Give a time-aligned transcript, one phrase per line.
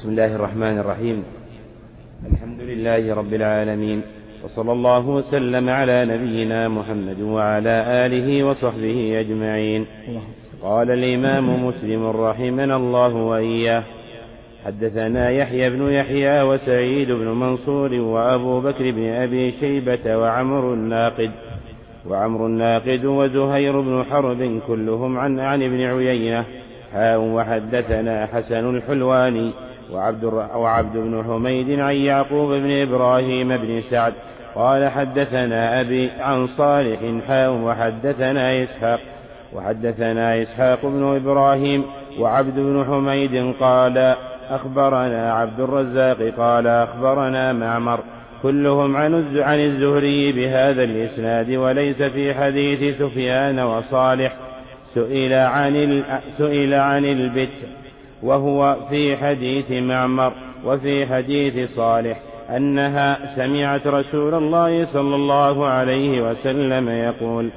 [0.00, 1.24] بسم الله الرحمن الرحيم.
[2.32, 4.02] الحمد لله رب العالمين
[4.44, 9.86] وصلى الله وسلم على نبينا محمد وعلى آله وصحبه أجمعين.
[10.62, 13.82] قال الإمام مسلم رحمنا الله وإياه
[14.64, 21.30] حدثنا يحيى بن يحيى وسعيد بن منصور وأبو بكر بن أبي شيبة وعمر الناقد
[22.08, 26.44] وعمر الناقد وزهير بن حرب كلهم عن عن ابن عيينة.
[26.92, 29.52] حاء وحدثنا حسن الحلواني.
[29.92, 34.12] وعبد, وعبد بن حميد عن يعقوب بن إبراهيم بن سعد
[34.54, 39.00] قال حدثنا أبي عن صالح حاء وحدثنا إسحاق
[39.52, 41.84] وحدثنا إسحاق بن إبراهيم
[42.18, 44.16] وعبد بن حميد قال
[44.50, 48.00] أخبرنا عبد الرزاق قال أخبرنا معمر
[48.42, 54.32] كلهم عن عن الزهري بهذا الإسناد وليس في حديث سفيان وصالح
[54.94, 56.02] سئل عن
[56.38, 57.79] سئل عن البت
[58.22, 60.32] وهو في حديث معمر
[60.64, 62.22] وفي حديث صالح
[62.56, 67.52] أنها سمعت رسول الله صلى الله عليه وسلم يقول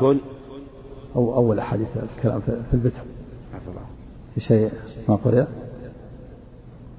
[0.00, 0.18] كل
[1.16, 3.00] أو أول حديث الكلام في البتر
[4.34, 4.70] في شيء
[5.08, 5.46] ما قرأ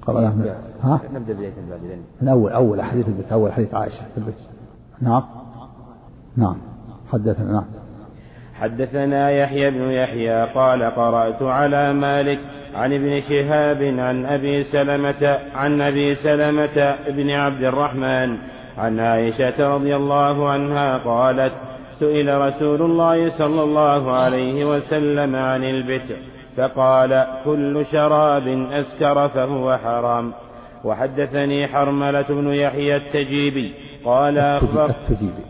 [0.02, 1.80] قرأناه من ها؟ نبدأ بداية بعد
[2.22, 4.44] من أول أول حديث البتر أول حديث عائشة في البتر
[5.00, 5.22] نعم.
[6.36, 6.56] نعم.
[7.12, 7.64] حدثنا نعم.
[8.60, 12.38] حدثنا يحيى بن يحيى قال قرأت على مالك
[12.74, 18.38] عن ابن شهاب عن أبي سلمة عن أبي سلمة بن عبد الرحمن
[18.78, 21.52] عن عائشة رضي الله عنها قالت
[21.98, 26.16] سئل رسول الله صلى الله عليه وسلم عن البتر
[26.56, 30.32] فقال كل شراب أسكر فهو حرام.
[30.84, 35.42] وحدثني حرملة بن يحيى التجيبي قال أخبر التجيبي.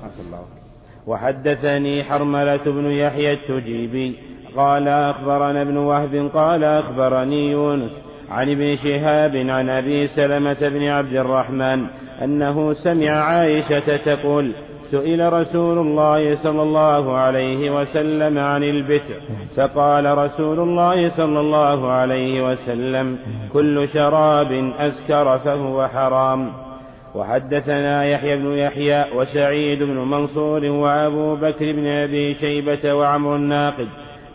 [1.08, 4.16] وحدثني حرملة بن يحيى التجيبي.
[4.56, 7.92] قال أخبرنا ابن وهب قال أخبرني يونس
[8.30, 11.86] عن ابن شهاب عن أبي سلمة بن عبد الرحمن
[12.22, 14.52] أنه سمع عائشة تقول
[14.90, 19.20] سئل رسول الله صلى الله عليه وسلم عن البتر.
[19.56, 23.18] فقال رسول الله صلى الله عليه وسلم
[23.52, 26.67] كل شراب أسكر فهو حرام.
[27.14, 33.88] وحدثنا يحيى بن يحيى وسعيد بن منصور وأبو بكر بن أبي شيبة وعمر الناقد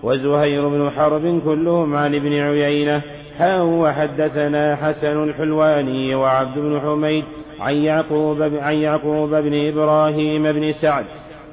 [0.03, 3.01] وزهير بن حرب كلهم عن ابن عيينة.
[3.38, 7.23] حاء وحدثنا حسن الحلواني وعبد بن حميد
[7.59, 11.05] عن يعقوب عن يعقوب بن إبراهيم بن سعد.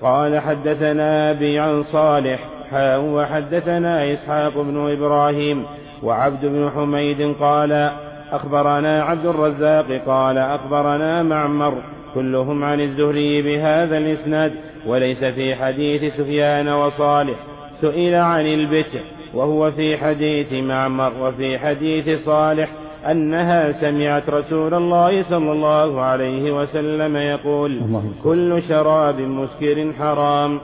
[0.03, 2.41] قال حدثنا أبي عن صالح.
[2.71, 5.65] حاء وحدثنا إسحاق بن إبراهيم
[6.03, 7.91] وعبد بن حميد قال
[8.33, 11.83] أخبرنا عبد الرزاق قال أخبرنا معمر
[12.15, 14.53] كلهم عن الزهري بهذا الإسناد
[14.87, 17.39] وليس في حديث سفيان وصالح
[17.81, 19.03] سئل عن البتر
[19.35, 22.73] وهو في حديث معمر وفي حديث صالح
[23.11, 27.81] أنها سمعت رسول الله صلى الله عليه وسلم يقول
[28.25, 30.61] كل شراب مسكر حرام.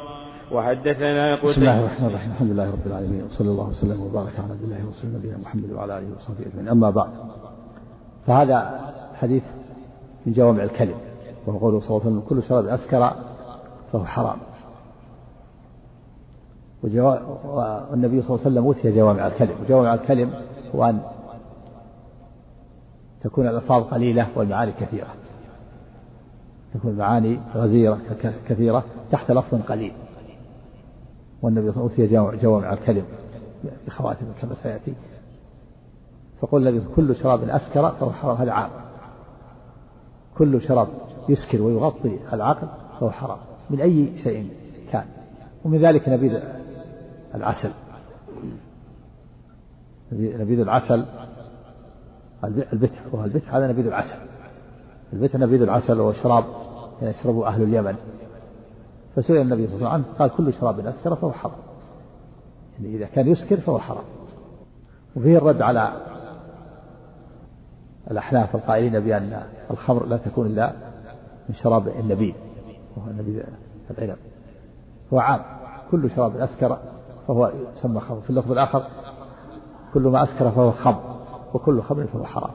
[0.53, 2.31] وحدثنا قتيبة بسم الله الرحمن الرحيم.
[2.31, 5.99] الحمد لله رب العالمين وصلى الله وسلم وبارك على عبد الله ورسوله نبينا محمد وعلى
[5.99, 6.69] آله وصحبه أجمعين.
[6.69, 7.11] أما بعد
[8.27, 8.81] فهذا
[9.15, 9.43] حديث
[10.27, 10.95] من جوامع الكلم
[11.47, 13.13] وهو قوله صلى الله عليه وسلم كل شراب أسكر
[13.93, 14.39] فهو حرام.
[16.83, 20.35] والنبي صلى الله عليه وسلم أوتي جوامع الكلم وجوامع الكلم
[20.75, 21.03] هو أن
[23.23, 25.09] تكون الألفاظ قليلة والمعاني كثيرة.
[26.75, 27.99] تكون المعاني غزيرة
[28.49, 29.93] كثيرة تحت لفظ قليل.
[31.43, 33.05] والنبي صلى الله عليه وسلم أوتي جوامع الكلم
[33.87, 34.95] بخواتم كما سيأتي.
[36.41, 38.71] فقول النبي كل شراب أسكر فهو حرام هذا عام.
[40.39, 40.89] كل شراب
[41.29, 42.69] يسكر ويغطي العقل
[43.01, 43.39] فهو حرام
[43.71, 44.51] من أي شيء
[44.93, 45.05] كان.
[45.65, 46.41] ومن ذلك نبيذ
[47.35, 47.71] العسل.
[50.13, 51.05] نبيذ العسل
[52.45, 54.19] البتح وهو البتح هذا نبيذ العسل.
[55.13, 56.45] البتح نبيذ العسل وهو شراب
[57.03, 57.97] يشربه أهل اليمن.
[59.17, 61.59] فسئل النبي صلى الله عليه وسلم عنه قال كل شراب أسكر فهو حرام.
[62.79, 64.05] يعني إذا كان يسكر فهو حرام.
[65.17, 65.93] وفيه الرد على
[68.11, 70.73] الأحناف القائلين بأن الخمر لا تكون إلا
[71.49, 72.35] من شراب النبيذ
[72.97, 73.43] وهو نبيذ
[73.99, 74.17] العنب.
[75.13, 75.41] هو عام
[75.91, 76.79] كل شراب أسكر
[77.29, 78.21] فهو يسمى خمر.
[78.21, 78.87] في اللفظ الآخر
[79.95, 81.17] كل ما أسكر فهو خمر
[81.55, 82.55] وكل خمر فهو حرام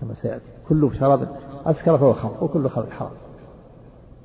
[0.00, 0.44] كما سيأتي.
[0.68, 1.28] كل شراب
[1.66, 3.12] أسكر فهو خمر وكل خمر حرام.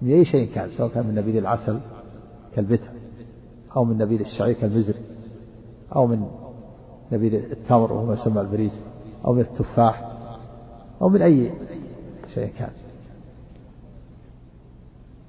[0.02, 1.80] من أي شيء كان سواء كان من نبيذ العسل
[2.56, 2.88] كالبتع
[3.76, 4.96] أو من نبيذ الشعير كالمزر
[5.96, 6.28] أو من
[7.12, 8.84] نبيذ التمر وهو ما يسمى البريز
[9.26, 10.11] أو من التفاح
[11.02, 11.52] أو من أي
[12.34, 12.72] شيء كان.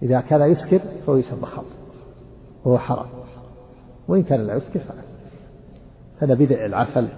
[0.03, 1.65] إذا كان يسكر فهو يسمى خمر.
[2.65, 3.07] وهو حرام.
[4.09, 4.81] وإن كان لا يسكر
[6.21, 7.09] فنبيذ العسل.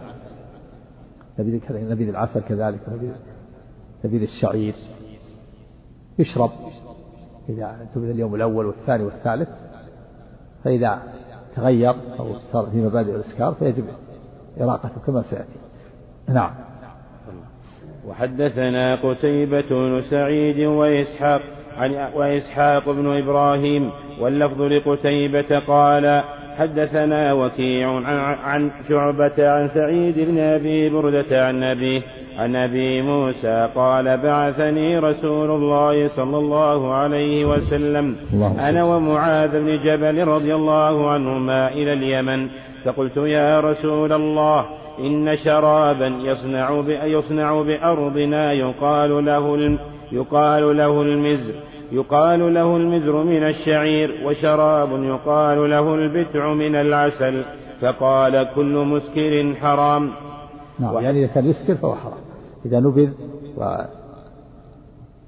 [1.39, 2.81] نبيذ نبيذ العسل كذلك.
[2.89, 3.12] نبيذ
[4.05, 4.75] نبيذ الشعير.
[6.19, 6.50] يشرب.
[7.49, 9.49] إذا انتبه اليوم الأول والثاني والثالث.
[10.65, 11.03] فإذا
[11.57, 13.85] تغير أو صار في مبادئ الإسكار فيجب
[14.61, 15.59] إراقته كما سيأتي.
[16.29, 16.74] نعم.
[18.09, 21.41] وحدثنا قتيبة بن سعيد وإسحاق
[21.79, 23.91] عن وإسحاق بن إبراهيم
[24.21, 26.23] واللفظ لقتيبة قال
[26.59, 28.01] حدثنا وكيع
[28.45, 32.03] عن, شعبة عن سعيد بن أبي بردة عن أبيه
[32.39, 39.79] عن أبي موسى قال بعثني رسول الله صلى الله عليه وسلم الله أنا ومعاذ بن
[39.85, 42.49] جبل رضي الله عنهما إلى اليمن.
[42.85, 44.67] فقلت يا رسول الله
[44.99, 49.79] إن شرابا يصنع يصنع بأرضنا يقال له
[50.12, 51.55] يقال له المزر.
[51.93, 57.44] يقال له المزر من الشعير وشراب يقال له البتع من العسل.
[57.81, 60.11] فقال كل مسكر حرام.
[60.79, 62.19] نعم يعني إذا كان يسكر فهو حرام.
[62.67, 63.11] إذا نبذ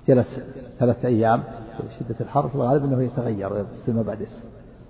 [0.08, 0.40] وجلس
[0.78, 1.42] ثلاثة أيام
[1.76, 4.26] في شدة الحر فالغالب أنه يتغير ويصير ما بعد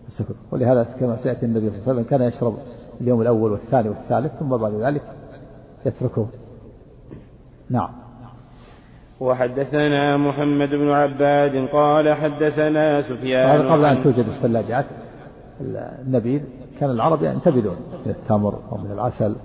[0.07, 0.35] السكر.
[0.53, 2.57] ولهذا كما سيأتي النبي صلى الله عليه وسلم كان يشرب
[3.01, 5.03] اليوم الأول والثاني والثالث ثم بعد ذلك
[5.87, 6.27] يتركه
[7.71, 7.89] نعم.
[9.21, 14.85] وحدثنا محمد بن عباد قال حدثنا سفيان هذا قبل أن توجد الثلاجات
[15.61, 16.43] النبيذ
[16.81, 17.77] كان العرب ينتبذون
[18.07, 19.37] من التمر أو من العسل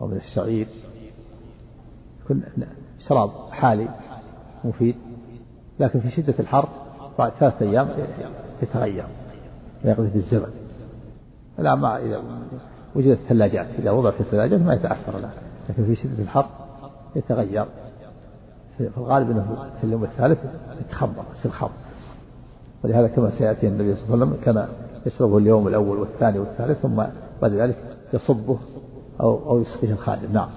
[0.00, 0.66] أو من الشعير.
[2.24, 2.42] يكون
[3.08, 3.88] شراب حالي
[4.64, 4.96] مفيد
[5.80, 6.68] لكن في شدة الحر
[7.18, 7.88] بعد ثلاثة أيام
[8.62, 9.04] يتغير
[9.84, 10.61] ويقضي الزبد
[11.58, 12.22] لا ما إذا
[12.94, 15.30] وجدت الثلاجات إذا وضعت الثلاجات ما يتأثر له
[15.68, 16.46] لكن في شدة الحر
[17.16, 17.66] يتغير.
[18.78, 20.38] في الغالب أنه في اليوم الثالث
[20.80, 21.70] يتخمر خمر
[22.84, 24.68] ولهذا كما سيأتي النبي صلى الله عليه وسلم كان
[25.06, 27.02] يشربه اليوم الأول والثاني والثالث ثم
[27.42, 27.76] بعد ذلك
[28.14, 28.58] يصبه
[29.20, 30.32] أو أو يسقيه الخادم.
[30.32, 30.48] نعم.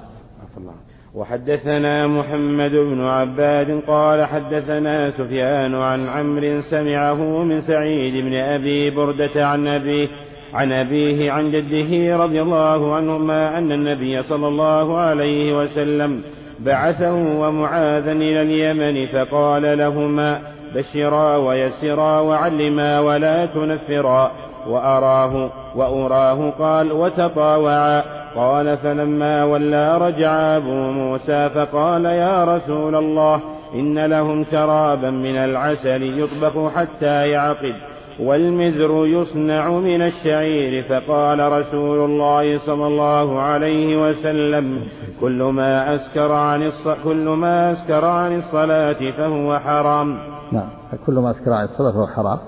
[1.16, 9.48] وحدثنا محمد بن عباد قال حدثنا سفيان عن عمرو سمعه من سعيد بن أبي بردة
[9.48, 10.08] عن أبيه
[10.54, 16.22] عن أبيه عن جده رضي الله عنهما أن النبي صلى الله عليه وسلم
[16.60, 20.40] بعثه ومعاذا إلى اليمن فقال لهما
[20.76, 24.32] بشرا ويسرا وعلما ولا تنفرا.
[24.68, 28.04] وأراه وأراه قال وتطاوعا.
[28.36, 33.42] قال فلما ولى رجع أبو موسى فقال يا رسول الله
[33.74, 37.76] إن لهم شرابا من العسل يطبخ حتى يعقد.
[38.20, 44.88] والمزر يصنع من الشعير فقال رسول الله صلى الله عليه وسلم
[45.22, 46.72] كل ما أسكر عن.
[47.04, 50.18] كل ما أسكر عن الصلاة فهو حرام.
[50.52, 50.70] نعم
[51.06, 52.40] كل ما أسكر عن الصلاة فهو حرام.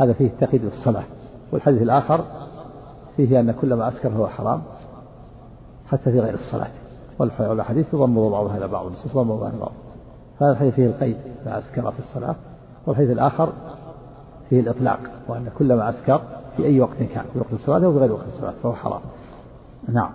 [0.00, 1.04] هذا فيه التقييد بالصلاة.
[1.52, 2.20] والحديث الآخر
[3.16, 4.62] فيه أن كل ما أسكر فهو حرام
[5.88, 6.70] حتى في غير الصلاة.
[7.18, 9.72] والحديث يضم بعضها إلى بعض النصوص يضم بعضها إلى بعض
[10.40, 11.16] هذا الحديث فيه القيد
[11.46, 12.34] ما أسكر في الصلاة.
[12.86, 13.52] والحديث الآخر
[14.50, 14.98] فيه الإطلاق
[15.28, 16.20] وأن كل ما أسكر
[16.56, 19.00] في أي وقت كان في وقت الصلاة أو في غير وقت الصلاة فهو حرام.
[19.88, 20.10] نعم.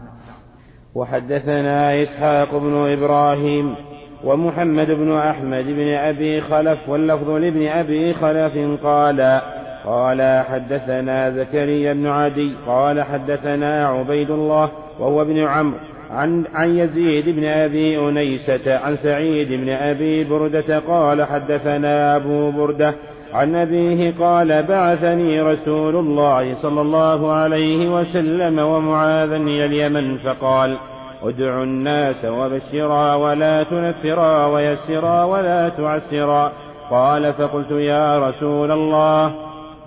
[0.95, 3.75] وحدثنا إسحاق بن إبراهيم
[4.24, 9.42] ومحمد بن أحمد بن أبي خلف واللفظ لابن أبي خلف قال
[9.86, 15.77] قال حدثنا زكريا بن عدي قال حدثنا عبيد الله وهو ابن عمرو
[16.10, 22.96] عن عن يزيد بن أبي أنيسة عن سعيد بن أبي بردة قال حدثنا أبو بردة
[23.34, 30.78] عن أبيه قال بعثني رسول الله صلى الله عليه وسلم ومعاذا إلى اليمن فقال
[31.24, 36.52] ادعوا الناس وبشرا ولا تنفرا ويسرا ولا تعسرا
[36.90, 39.36] قال فقلت يا رسول الله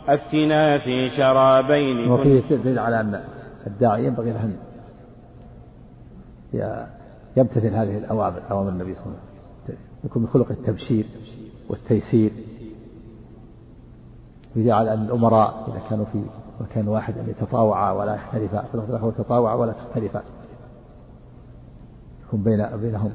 [0.09, 3.21] أفتنا في شرابين وفيه دليل على أن
[3.67, 4.57] الداعي ينبغي له أن
[7.37, 11.05] يمتثل هذه الأوامر أوامر النبي صلى الله عليه وسلم يكون من خلق التبشير
[11.71, 12.31] والتيسير.
[14.56, 16.25] وجعل أن الأمراء إذا كانوا في
[16.61, 18.62] مكان واحد أن يتطاوعا ولا يختلفا.
[18.62, 20.23] في اللفظ الآخر تطاوعا ولا تختلفا.
[22.26, 23.12] يكون بين بينهم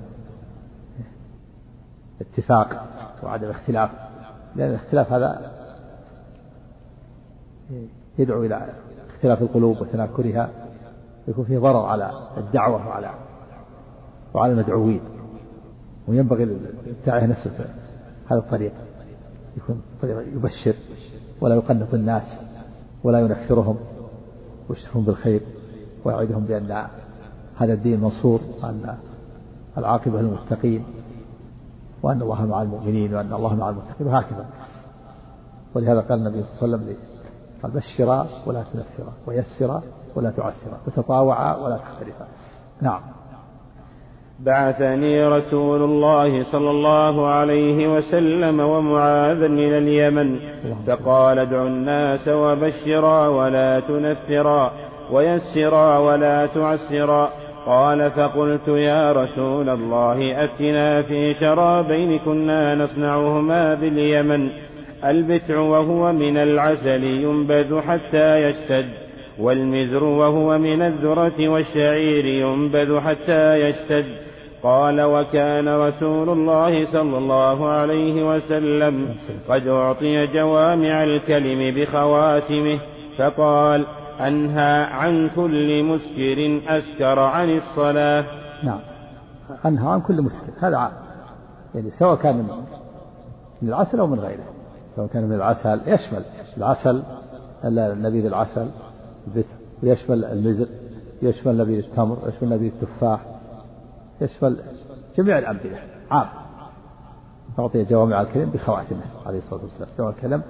[2.21, 2.87] اتفاق
[3.23, 3.89] وعدم اختلاف.
[4.55, 5.51] لأن الاختلاف هذا
[8.19, 8.69] يدعو إلى
[9.09, 10.49] اختلاف القلوب وتناكرها
[11.27, 13.09] يكون فيه ضرر على الدعوة وعلى
[14.33, 15.01] وعلى المدعوين.
[16.07, 17.51] وينبغي للداعية نفسه
[18.27, 18.73] هذا الطريق.
[19.57, 20.75] يكون طريق يبشر.
[21.41, 22.39] ولا يقنط الناس
[23.03, 23.77] ولا ينفرهم.
[24.69, 25.41] ويشترهم بالخير
[26.05, 26.85] ويعدهم بأن
[27.57, 28.95] هذا الدين منصور وأن
[29.77, 30.83] العاقبة للمتقين
[32.03, 34.45] وأن الله مع المؤمنين وأن الله مع المتقين وهكذا.
[35.75, 37.09] ولهذا قال النبي صلى الله عليه وسلم
[37.63, 39.83] قال بشرا ولا تنفرا ويسرا
[40.15, 42.27] ولا تعسرا وتطاوعا ولا تختلفا
[42.81, 43.01] نعم.
[44.45, 50.39] بعثني رسول الله صلى الله عليه وسلم ومعاذا إلى اليمن.
[50.87, 54.71] فقال ادعوا الناس وبشرا ولا تنفرا
[55.11, 57.29] ويسرا ولا تعسرا.
[57.65, 64.49] قال فقلت يا رسول الله أفتنا في شرابين كنا نصنعهما باليمن.
[65.05, 68.89] البتع وهو من العسل ينبذ حتى يشتد
[69.39, 74.28] والمزر وهو من الذرة والشعير ينبذ حتى يشتد.
[74.63, 79.15] قال وكان رسول الله صلى الله عليه وسلم
[79.49, 82.79] قد أعطي جوامع الكلم بخواتمه
[83.17, 83.85] فقال
[84.19, 88.25] أنهى عن كل مسكر أسكر عن الصلاة.
[88.63, 88.79] نعم.
[89.65, 90.67] أنهى عن كل مسكر.
[90.67, 90.91] هذا عام.
[91.75, 92.47] يعني سواء كان
[93.61, 94.43] من العسل أو من غيره.
[94.95, 96.23] سواء كان من العسل يشمل
[96.57, 97.03] العسل
[98.05, 98.67] نبيذ العسل
[99.83, 100.67] ويشمل المزر
[101.21, 103.38] يشمل نبيذ التمر يشمل نبيذ التفاح
[104.21, 104.63] يشمل
[105.17, 105.79] جميع الأمثلة.
[106.11, 106.27] عام.
[107.59, 109.89] أعطي جوامع الكلم بخواتمه عليه الصلاة والسلام.
[109.97, 110.43] جوامع الكلم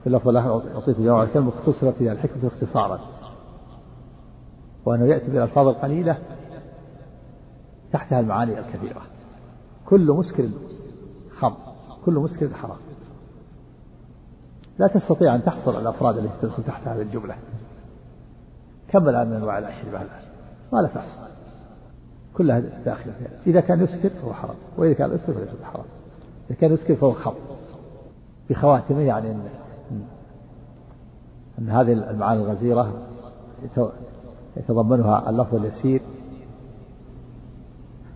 [0.00, 3.00] في اللفظ الآخر أعطيت جوامع الكلم اختصرت فيها الحكمة اختصارا.
[4.84, 6.18] وأنه يأتي بالألفاظ القليلة
[7.92, 9.02] تحتها المعاني الكثيرة
[9.86, 10.48] كل مسكر
[11.38, 11.56] خمر
[12.04, 12.78] كل مسكر حرام.
[14.78, 17.36] لا تستطيع أن تحصر الأفراد التي تدخل تحت هذه الجملة
[18.88, 19.98] كم الآن من أنواع الأشربة
[20.72, 21.25] ما لا تحصر
[22.36, 25.84] كلها داخلة فيها إذا كان يسكر فهو حرام وإذا كان يسكر فليس حرام
[26.50, 27.34] إذا كان يسكر فهو خمر.
[28.50, 29.48] بخواتمه يعني أن,
[31.58, 32.92] أن هذه المعاني الغزيرة
[34.56, 36.02] يتضمنها اللفظ اليسير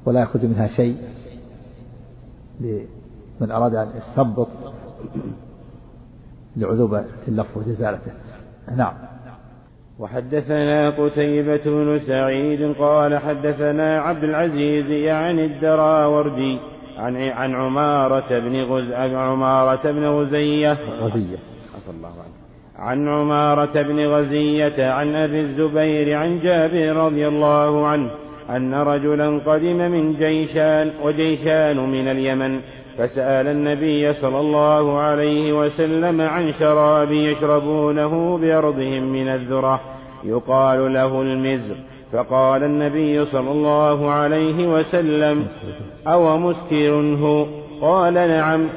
[0.06, 0.96] ولا يخرج منها شيء
[2.60, 4.48] لمن أراد أن يستنبط
[6.56, 8.12] لعذوبة اللفظ وجزالته.
[8.76, 9.09] نعم.
[10.00, 16.58] وحدثنا قتيبة بن سعيد قال حدثنا عبد العزيز يعني الدراوردي
[16.98, 20.78] عن عن عمارة بن غز عمارة بن غزية.
[21.00, 21.38] غزية.
[21.90, 22.40] الله عنه.
[22.76, 28.10] عن عمارة بن غزية عن أبي الزبير عن جابر رضي الله عنه
[28.50, 32.60] أن رجلا قدم من جيشان وجيشان من اليمن
[33.00, 39.80] فسأل النبي صلى الله عليه وسلم عن شراب يشربونه بأرضهم من الذرة
[40.24, 41.76] يقال له المزر.
[42.12, 45.46] فقال النبي صلى الله عليه وسلم
[46.06, 46.90] أو مسكر
[47.20, 47.46] هو؟
[47.80, 48.68] قال نعم.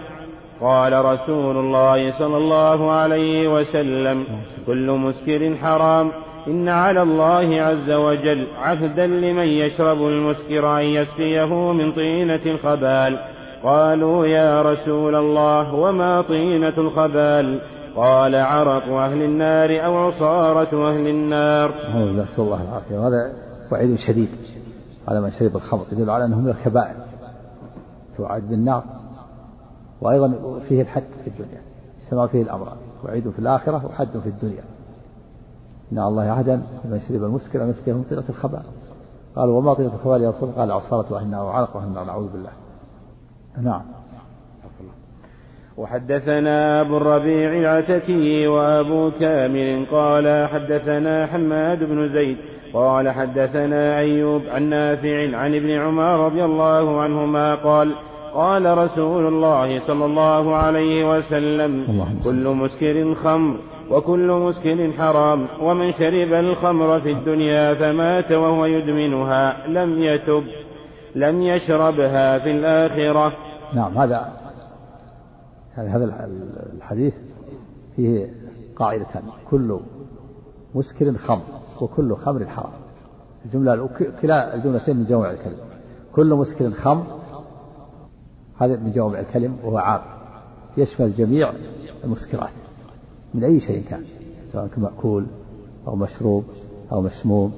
[0.61, 4.23] قال رسول الله صلى الله عليه وسلم
[4.67, 6.11] كل مسكر حرام.
[6.47, 13.32] إن على الله عز وجل عهدا لمن يشرب المسكر أن يسقيه من طينة الخبال.
[13.63, 17.61] قالوا يا رسول الله وما طينة الخبال؟
[17.95, 21.69] قال عرق أهل النار أو عصارة أهل النار.
[21.95, 22.99] نسأل الله العافية.
[22.99, 23.33] وهذا
[23.71, 24.29] وعيد شديد.
[25.07, 25.85] على من شرب الخمر.
[25.91, 26.95] يدل على أنه من الكبائر.
[28.17, 28.83] توعد بالنار.
[30.01, 31.61] وأيضا فيه الحد في الدنيا.
[32.03, 34.63] اجتمع فيه الأمران وعيد في الآخرة وحد في الدنيا.
[35.91, 38.63] إن الله عهدا لمن شرب المسكر أن يسقيه من طينة الخبال.
[39.35, 42.05] قالوا وما طينة الخبال يا رسول قال عصارة أهل النار وعرق أهل النار.
[42.05, 42.62] نعوذ بالله.
[43.61, 43.81] نعم.
[45.77, 52.37] وحدثنا أبو الربيع العتكي وأبو كامل قال حدثنا حماد بن زيد
[52.73, 57.95] قال حدثنا أيوب عن نافع عن ابن عمر رضي الله عنهما قال
[58.33, 63.57] قال رسول الله صلى الله عليه وسلم كل مسكر خمر
[63.91, 70.43] وكل مسكر حرام ومن شرب الخمر في الدنيا فمات وهو يدمنها لم يتب.
[71.15, 73.33] لم يشربها في الآخرة.
[73.75, 74.33] نعم هذا
[75.75, 76.29] هذا
[76.73, 77.13] الحديث
[77.95, 78.33] فيه
[78.75, 79.79] قاعدتان كل
[80.75, 81.43] مسكر خمر
[81.81, 82.73] وكل خمر حرام.
[83.45, 83.89] الجملة
[84.21, 85.57] كلا الجملتين من جوامع الكلم.
[86.15, 87.03] كل مسكر خمر
[88.57, 90.01] هذا من جوامع الكلم وهو عام.
[90.77, 91.53] يشمل جميع
[92.03, 92.49] المسكرات
[93.33, 94.03] من أي شيء كان
[94.51, 95.25] سواء كان مأكول
[95.87, 96.43] أو مشروب
[96.91, 97.53] أو مسموم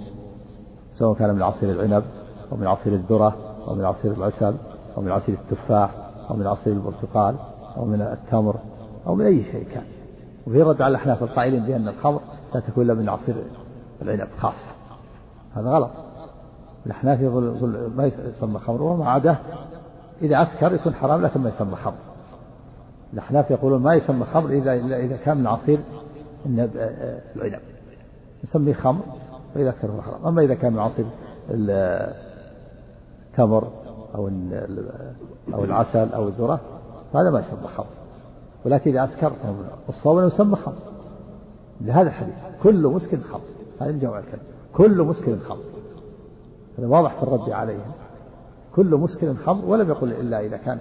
[0.92, 2.04] سواء كان من عصير العنب
[2.52, 3.36] أو من عصير الذرة
[3.68, 4.56] أو من عصير العسل
[4.98, 5.92] أو من عصير التفاح
[6.30, 7.36] أو من عصير البرتقال
[7.78, 8.56] أو من التمر
[9.08, 9.84] أو من أي شيء كان.
[10.48, 12.20] وفي رد على الأحناف القائلين بأن الخمر
[12.54, 13.36] لا تكون إلا من عصير
[14.02, 14.72] العنب خاصة.
[15.56, 15.92] هذا غلط.
[16.86, 19.38] الأحناف يقول ما يسمى خمر وما عداه.
[20.22, 21.98] إذا أسكر يكون حرام لكن ما يسمى خمر.
[23.14, 25.80] الأحناف يقولون ما يسمى خمر إذا إذا كان من عصير
[26.46, 27.60] العنب.
[28.44, 29.02] نسميه خمر
[29.56, 30.26] وإذا أسكر فهو حرام.
[30.26, 31.06] أما إذا كان من عصير
[33.36, 33.72] التمر
[34.16, 34.30] أو
[35.54, 36.62] أو العسل أو الذرة
[37.16, 37.88] هذا ما يسمى خمر
[38.66, 39.32] ولكن إذا أسكر
[39.90, 40.76] الصوم يسمى خمر
[41.82, 43.42] لهذا الحديث كل مسكر خمر
[43.82, 45.64] هذا الجواب الكلمة كل مسكر خمر
[46.78, 47.92] هذا واضح في الرد عليهم
[48.76, 50.80] كل مسكر خمر ولم يقل إلا إذا كان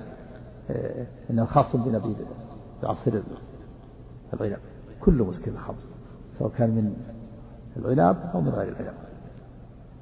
[0.71, 2.17] آه، إنه خاص بنبيذ
[2.83, 3.23] بعصير
[4.35, 4.59] العنب.
[5.01, 5.77] كل مسكر خمر
[6.39, 6.97] سواء كان من
[7.77, 8.95] العنب أو من غير العنب.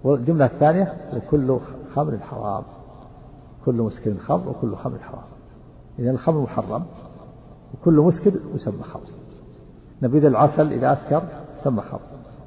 [0.05, 0.95] والجملة الثانية
[1.31, 1.59] كل
[1.95, 2.63] خمر حرام
[3.65, 5.25] كل مسكر خمر وكل خمر حرام.
[5.99, 6.85] إذا الخمر محرم
[7.75, 9.03] وكل مسكر يسمى خمر.
[10.03, 11.23] نبيذ العسل إذا أسكر
[11.61, 12.01] يسمى خمر.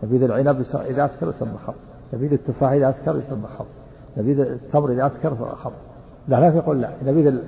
[0.04, 1.76] نبيذ العنب إذا أسكر يسمى خمر.
[2.14, 3.68] نبيذ التفاح إذا أسكر يسمى خمر.
[4.18, 5.74] نبيذ التمر إذا أسكر خمر.
[6.28, 6.94] لا لا يقول لا.
[7.04, 7.44] نبيذ ال...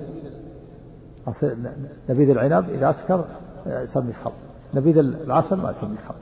[2.09, 3.25] نبيذ العنب إذا أسكر
[3.65, 4.33] يسمي خمر.
[4.73, 6.15] نبيذ العسل ما يسمي خمر.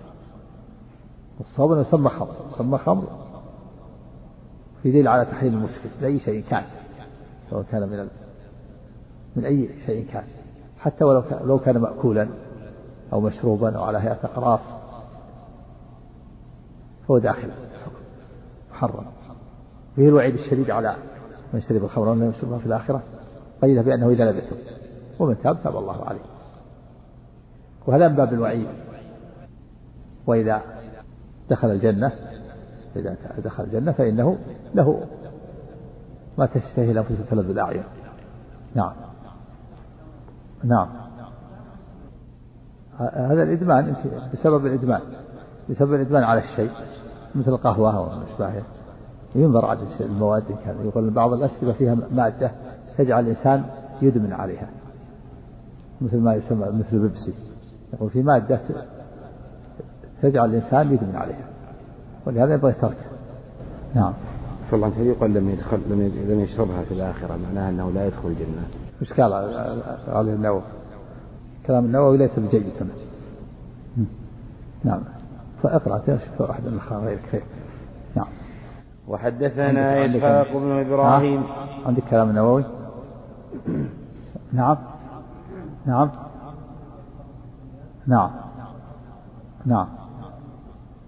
[1.40, 2.36] الصواب أنه يسمى خمر.
[2.54, 3.04] يسمى خمر
[4.86, 6.64] في دليل على تحريم المسكر بأي شيء كان
[7.50, 8.10] سواء كان من ال...
[9.36, 10.24] من أي شيء كان
[10.80, 12.30] حتى ولو كان, لو كان مأكولا
[13.14, 14.60] أو مشروبا أو على هيئة أقراص
[17.08, 17.52] فهو داخل
[18.72, 19.06] محرم.
[19.96, 20.96] فيه الوعيد الشديد على
[21.54, 23.04] من شرب الخمر ومن يشربها في الآخرة
[23.62, 24.58] قيدها بأنه إذا لم يتب
[25.20, 26.26] ومن تاب تاب الله عليه.
[27.88, 28.68] وهذا من باب الوعيد.
[30.28, 30.62] وإذا
[31.50, 32.12] دخل الجنة
[32.96, 34.38] إذا دخل الجنة فإنه
[34.76, 35.06] له
[36.38, 37.84] ما تشتهي الأنفس تلذ الأعين.
[38.76, 38.94] نعم.
[40.64, 40.88] نعم.
[43.00, 43.96] هذا الإدمان
[44.34, 45.02] بسبب الإدمان.
[45.70, 46.72] بسبب الإدمان على الشيء
[47.36, 48.64] مثل القهوة وأشباهها
[49.36, 52.52] ينظر عدد المواد كان يقول بعض الأشربة فيها مادة
[52.98, 53.66] تجعل الإنسان
[54.02, 54.70] يدمن عليها.
[56.02, 57.34] مثل ما يسمى مثل بيبسي.
[57.94, 58.62] يقول في مادة
[60.22, 61.55] تجعل الإنسان يدمن عليها.
[62.26, 63.10] ولهذا يبغى تركها
[63.96, 64.14] نعم.
[64.72, 68.68] فالله عنك يقول لم يدخل لم لم يشربها في الآخرة معناها أنه لا يدخل الجنة.
[69.02, 69.34] وش قال؟
[70.08, 70.62] عليه النووي.
[71.68, 72.64] كلام النووي ليس بجيد
[74.84, 75.02] نعم.
[75.64, 77.44] فاقرأ شوف واحد من غيرك خير
[78.16, 78.28] نعم.
[79.08, 81.44] وحدثنا إسحاق بن إبراهيم.
[81.86, 82.66] عندك كلام النووي
[84.54, 84.78] نعم.
[85.86, 86.10] نعم.
[88.08, 88.32] نعم.
[89.66, 89.88] نعم.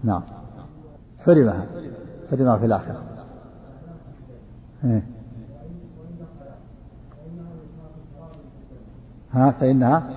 [0.04, 0.22] نعم.
[1.28, 1.66] حرمها
[2.30, 3.02] حرمها في الآخرة.
[4.84, 5.02] إيه.
[9.32, 10.10] ها فإنها؟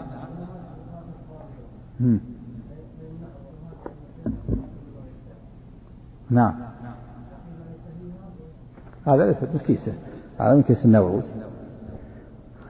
[6.30, 6.56] نعم.
[9.08, 9.94] هذا ليس من كيسه
[10.40, 11.24] هذا من كيس النووي.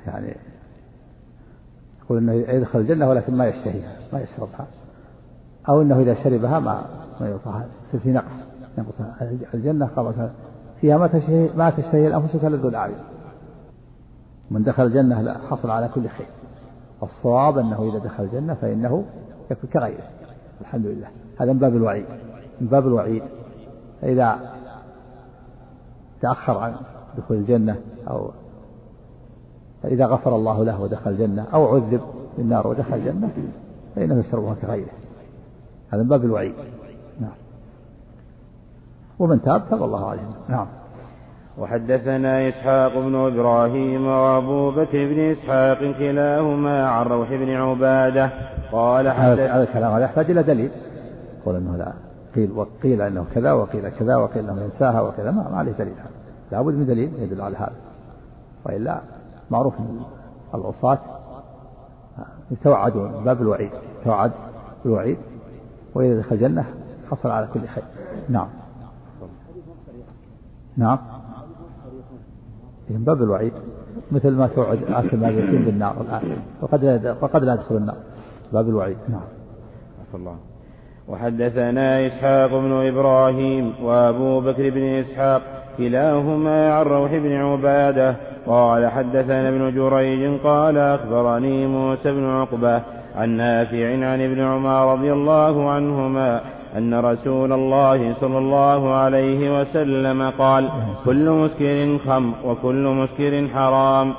[0.08, 0.36] يعني
[2.04, 4.68] يقول إنه يدخل الجنة ولكن ما يشتهيها ما يشربها.
[5.70, 6.86] أو إنه إذا شربها ما
[7.22, 8.34] ما يعطاها يصير في نقص
[8.78, 9.02] ينقص
[9.54, 10.30] الجنة قال
[10.82, 12.98] فيها ما تشتهي ما تشتهي الأنفس تلذ الأعين.
[14.52, 16.28] من دخل الجنة حصل على كل خير.
[17.04, 19.06] الصواب أنه إذا دخل الجنة فإنه
[19.52, 20.04] يكون كغيره.
[20.62, 21.08] الحمد لله.
[21.40, 22.06] هذا من باب الوعيد.
[22.62, 23.24] من باب الوعيد.
[24.02, 24.40] فإذا
[26.22, 26.76] تأخر عن
[27.18, 27.76] دخول الجنة
[28.08, 28.32] أو
[29.84, 32.02] فإذا غفر الله له ودخل الجنة أو عذب
[32.36, 33.30] في النار ودخل الجنة
[33.96, 34.92] فإنه يشربها كغيره.
[35.90, 36.54] هذا من باب الوعيد.
[39.22, 40.68] ومن تاب تاب الله عليه نعم.
[41.58, 48.30] وحدثنا إسحاق بن إبراهيم وأبو بكر بن إسحاق كلاهما عن روح بن عبادة
[48.72, 50.72] قال حدث هذا الكلام هذا يحتاج إلى دليل.
[51.42, 51.94] يقول أنه لا.
[52.36, 55.32] قيل وقيل أنه كذا وقيل كذا وقيل أنه ينساها وكذا.
[55.32, 56.12] ما, ما عليه دليل هذا.
[56.52, 57.76] لابد من دليل يدل على هذا.
[58.66, 59.02] وإلا
[59.52, 59.74] معروف
[60.56, 61.00] العصاة
[62.52, 63.72] يتوعدون باب الوعيد.
[64.02, 64.32] يتوعد
[64.84, 65.18] بالوعيد.
[65.96, 66.66] وإذا دخل الجنة
[67.12, 67.84] حصل على كل خير.
[68.30, 68.48] نعم.
[70.82, 70.98] نعم.
[72.90, 73.54] من باب الوعيد
[74.12, 76.22] مثل ما توعد آكل ما يتم بالنار الآن
[76.62, 77.96] وقد لا وقد لا يدخل النار.
[78.54, 79.22] باب الوعيد نعم.
[80.16, 80.36] الله.
[81.08, 85.42] وحدثنا إسحاق بن إبراهيم وأبو بكر بن إسحاق
[85.78, 88.16] كلاهما عن روح بن عبادة.
[88.48, 92.82] قال حدثنا ابن جريج قال أخبرني موسى بن عقبة
[93.16, 96.42] عن نافع عن ابن عمر رضي الله عنهما
[96.78, 100.70] أن رسول الله صلى الله عليه وسلم قال
[101.06, 104.14] كل مسكر خمر وكل مسكر حرام.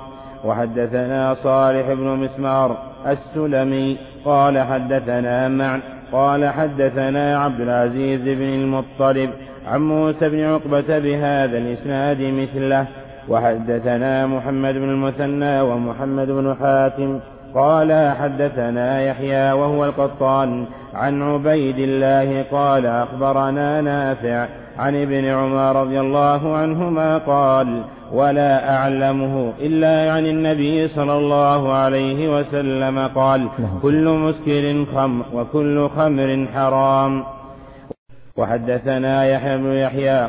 [0.44, 5.80] وحدثنا صالح بن مسمار السلمي قال حدثنا معن
[6.12, 9.30] قال حدثنا عبد العزيز بن المطلب
[9.66, 12.86] عن موسى بن عقبة بهذا الإسناد مثله.
[13.28, 17.18] وحدثنا محمد بن المثنى ومحمد بن حاتم
[17.54, 26.00] قال حدثنا يحيى وهو القطان عن عبيد الله قال أخبرنا نافع عن ابن عمر رضي
[26.00, 33.48] الله عنهما قال ولا أعلمه إلا عن النبي صلى الله عليه وسلم قال
[33.82, 37.24] كل مسكر خمر وكل خمر حرام
[38.36, 40.28] وحدثنا يحيى بن يحيى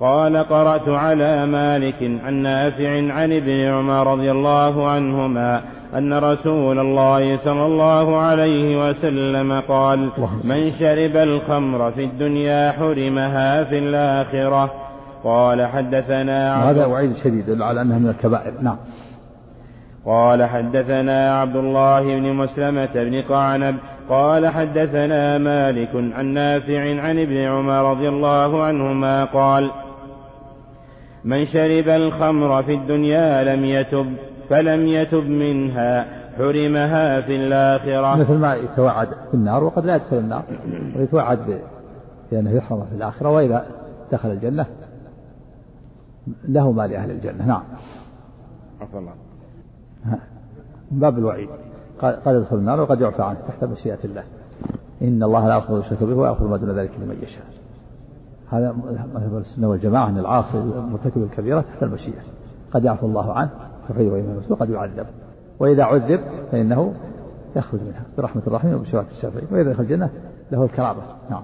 [0.00, 5.62] قال قرأت على مالك عن نافع عن ابن عمر رضي الله عنهما
[5.94, 10.10] أن رسول الله صلى الله عليه وسلم قال
[10.44, 14.70] من شرب الخمر في الدنيا حرمها في الآخرة.
[15.24, 18.52] قال حدثنا هذا وعيد شديد على أنها من الكبائر.
[18.62, 18.76] نعم.
[20.06, 23.76] قال حدثنا عبد الله بن مسلمة بن قعنب.
[24.08, 29.70] قال حدثنا مالك عن نافع عن ابن عمر رضي الله عنهما قال
[31.28, 34.16] من شرب الخمر في الدنيا لم يتب
[34.48, 36.04] فلم يتب منها
[36.36, 38.16] حرمها في الآخرة.
[38.16, 40.42] مثل ما يتوعد في النار وقد لا يدخل النار
[40.96, 41.60] ويتوعد
[42.30, 43.66] بأنه يحرم في الآخرة وإذا
[44.12, 44.66] دخل الجنة
[46.48, 47.46] له ما لأهل الجنة.
[47.46, 47.62] نعم.
[48.80, 49.12] عفى الله.
[50.90, 51.48] باب الوعيد.
[52.00, 54.24] قد يدخل النار وقد يعفى عنه تحت مشيئة الله.
[55.02, 57.44] إن الله لا يغفر الشرك به ويغفر ما دون ذلك لمن يشاء.
[58.50, 58.74] هذا
[59.14, 60.58] مذهب السنة والجماعة أن العاصي
[60.92, 62.20] مرتكب الكبيرة تحت المشيئة.
[62.72, 63.50] قد يعفو الله عنه
[63.88, 65.06] فغير إيمان وقد يعذب
[65.58, 66.20] وإذا عذب
[66.52, 66.94] فإنه
[67.56, 69.46] يخرج منها برحمة الرحيم وبشفاعة الشافعين.
[69.50, 70.10] وإذا دخل الجنة
[70.52, 71.02] له الكرامة.
[71.30, 71.42] نعم.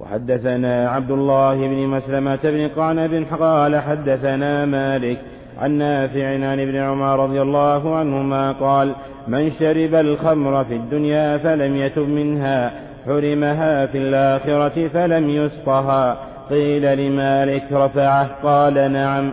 [0.00, 5.18] وحدثنا عبد الله بن مسلمة بن قعنب قال حدثنا مالك
[5.58, 8.94] عن نافع عن ابن عمر رضي الله عنهما قال
[9.28, 12.72] من شرب الخمر في الدنيا فلم يتب منها
[13.06, 16.31] حرمها في الآخرة فلم يسقها.
[16.50, 19.32] قيل لمالك رفعه قال نعم.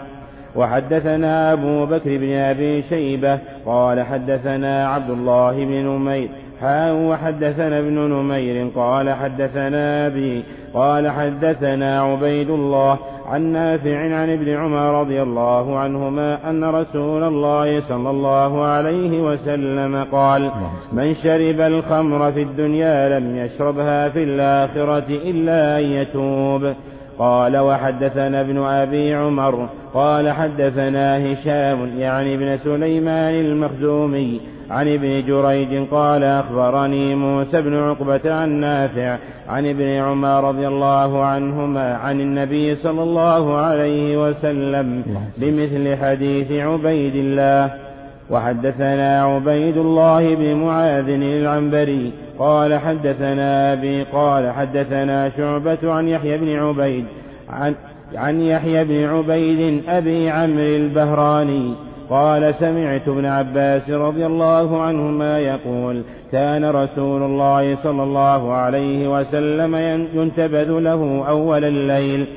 [0.56, 6.30] وحدثنا أبو بكر بن أبي شيبة قال حدثنا عبد الله بن نمير.
[6.62, 10.44] حاء وحدثنا ابن نمير قال حدثنا أبي
[10.74, 17.82] قال حدثنا عبيد الله عن نافع عن ابن عمر رضي الله عنهما أن رسول الله
[17.82, 20.52] صلى الله عليه وسلم قال
[20.92, 26.74] من شرب الخمر في الدنيا لم يشربها في الآخرة إلا أن يتوب.
[27.20, 35.88] قال وحدثنا ابن أبي عمر قال حدثنا هشام يعني ابن سليمان المخزومي عن ابن جريج
[35.92, 39.18] قال أخبرني موسى بن عقبة عن نافع
[39.50, 45.04] عن ابن عمر رضي الله عنهما عن النبي صلى الله عليه وسلم
[45.38, 47.89] بمثل حديث عبيد الله.
[48.30, 56.56] وحدثنا عبيد الله بن معاذ العنبري قال حدثنا أبي قال حدثنا شعبة عن يحيى بن
[56.56, 57.06] عبيد
[57.50, 57.76] عن,
[58.16, 61.76] عن يحيى بن عبيد أبي عمرو البهراني
[62.10, 69.76] قال سمعت ابن عباس رضي الله عنهما يقول كان رسول الله صلى الله عليه وسلم
[70.14, 72.28] ينتبذ له أول الليل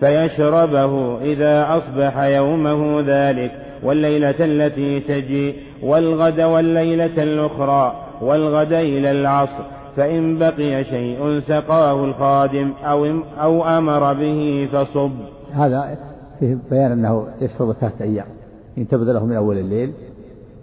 [0.00, 9.64] فيشربه إذا أصبح يومه ذلك والليلة التي تجي والغد والليلة الأخرى والغد إلى العصر.
[9.96, 13.04] فإن بقي شيء سقاه الخادم أو
[13.40, 15.10] أو أمر به فصب.
[15.52, 15.98] هذا
[16.40, 18.26] فيه بيان أنه يشرب ثلاثة أيام.
[18.76, 19.92] ينتبذ له من أول الليل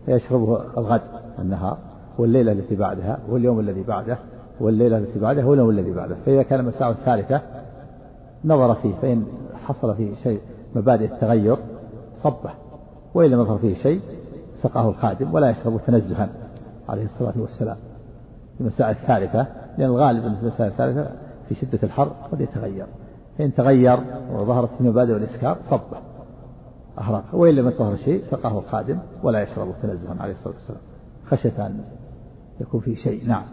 [0.06, 1.02] فيشربه الغد
[1.40, 1.78] والنهار
[2.18, 4.18] والليلة التي بعدها واليوم الذي بعده
[4.62, 6.16] والليلة التي بعدها واليوم الذي بعده.
[6.26, 7.42] فإذا كان المساء الثالثة
[8.46, 9.26] نظر فيه فإن
[9.68, 10.40] حصل فيه شيء
[10.76, 11.58] مبادئ التغير
[12.24, 12.69] صبه.
[13.14, 14.02] وإن لم يظهر فيه شيء
[14.62, 16.30] سقاه الخادم ولا يشرب تنزها
[16.90, 17.78] عليه الصلاة والسلام
[18.56, 21.12] في المساء الثالثة لأن الغالب في المساء الثالثة
[21.50, 22.86] في شدة الحر قد يتغير.
[23.38, 24.00] فإن تغير
[24.34, 25.98] وظهرت في مبادئ الإسكار صبه
[27.00, 30.82] أحرق وإن لم يظهر شيء سقاه الخادم ولا يشرب تنزها عليه الصلاة والسلام.
[31.28, 31.84] خشية أن
[32.62, 33.28] يكون في شيء.
[33.28, 33.44] نعم.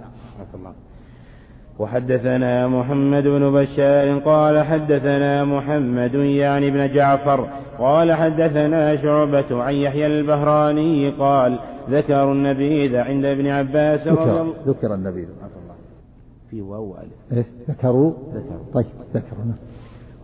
[1.78, 10.06] وحدثنا محمد بن بشار قال حدثنا محمد يعني بن جعفر قال حدثنا شعبة عن يحيى
[10.06, 11.58] البهراني قال
[11.90, 15.26] ذكروا النبيذ عند ابن عباس الله ذكر النبيذ
[16.50, 16.94] في واو
[17.32, 17.46] ألف.
[17.70, 18.72] ذكروا؟ ذكروا.
[18.74, 19.44] طيب ذكروا.
[19.44, 19.56] نعم.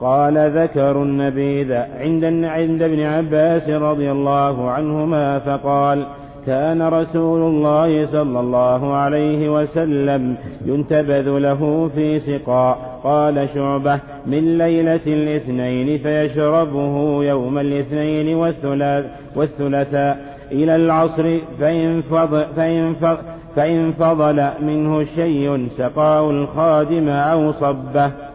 [0.01, 6.07] قال ذكروا النبيذ عند عند ابن عباس رضي الله عنهما فقال
[6.47, 13.01] كان رسول الله صلى الله عليه وسلم ينتبذ له في سقاء.
[13.05, 19.05] قال شعبة من ليلة الاثنين فيشربه يوم الاثنين والثلاث
[19.37, 23.19] والثلاثاء إلى العصر فإن فضل, فإن فضل,
[23.57, 28.32] فإن فضل منه شيء سقاه الخادم أو صبه.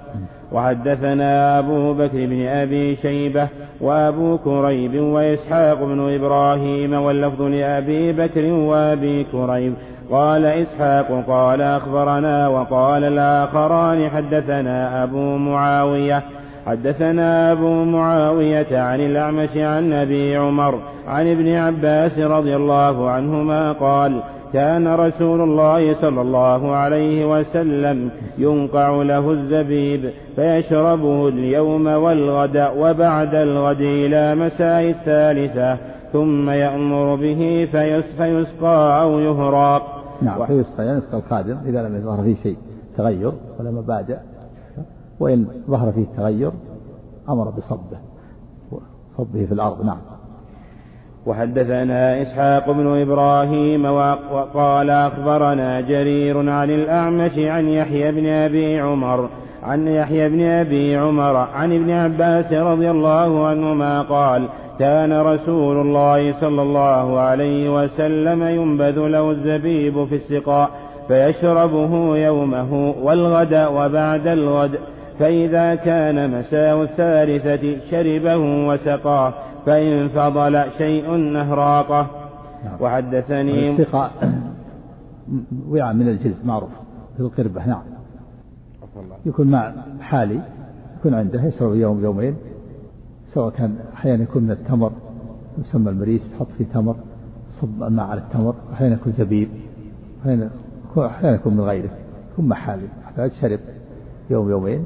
[0.51, 3.47] وحدثنا أبو بكر بن أبي شيبة
[3.81, 9.73] وأبو كريب وإسحاق بن إبراهيم واللفظ لأبي بكر وأبي كريب.
[10.11, 16.23] قال إسحاق قال أخبرنا وقال الآخران حدثنا أبو معاوية.
[16.67, 24.21] حدثنا أبو معاوية عن الأعمش عن أبي عمر عن ابن عباس رضي الله عنهما قال
[24.53, 33.81] كان رسول الله صلى الله عليه وسلم ينقع له الزبيب فيشربه اليوم والغد وبعد الغد
[33.81, 35.77] إلى مساء الثالثة
[36.13, 37.67] ثم يأمر به
[38.17, 39.81] فيسقى أو يهراق
[40.21, 42.57] نعم فيسقى يعني يسقى الخادم إذا لم يظهر فيه شيء
[42.97, 44.17] تغير ولا مبادئ.
[45.19, 46.51] وإن ظهر فيه تغير
[47.29, 47.97] أمر بصبه
[49.17, 49.97] صبه في الأرض نعم.
[51.27, 59.29] وحدثنا إسحاق بن إبراهيم وقال أخبرنا جرير عن الأعمش عن يحيى بن أبي عمر
[59.63, 64.47] عن يحيى بن أبي عمر عن ابن عباس رضي الله عنهما قال
[64.79, 70.69] كان رسول الله صلى الله عليه وسلم ينبذ له الزبيب في السقاء
[71.07, 74.79] فيشربه يومه والغد وبعد الغد.
[75.19, 79.33] فإذا كان مساء الثالثة شربه وسقاه
[79.65, 82.27] فإن فضل شيء نهراقه
[82.65, 82.81] نعم.
[82.81, 84.11] وحدثني السقاء
[85.69, 86.69] وعاء من الجلد معروف
[87.17, 87.81] في القربة نعم.
[89.25, 90.39] يكون ماء حالي
[90.99, 92.35] يكون عنده يشرب يوم يومين
[93.33, 94.91] سواء كان أحيانا يكون من التمر
[95.59, 96.95] يسمى المريس يحط فيه تمر
[97.61, 99.49] صب الماء على التمر أحيانا يكون زبيب
[100.97, 101.89] أحيانا يكون من غيره
[102.33, 103.59] يكون حالي يحتاج شرب
[104.29, 104.85] يوم يومين.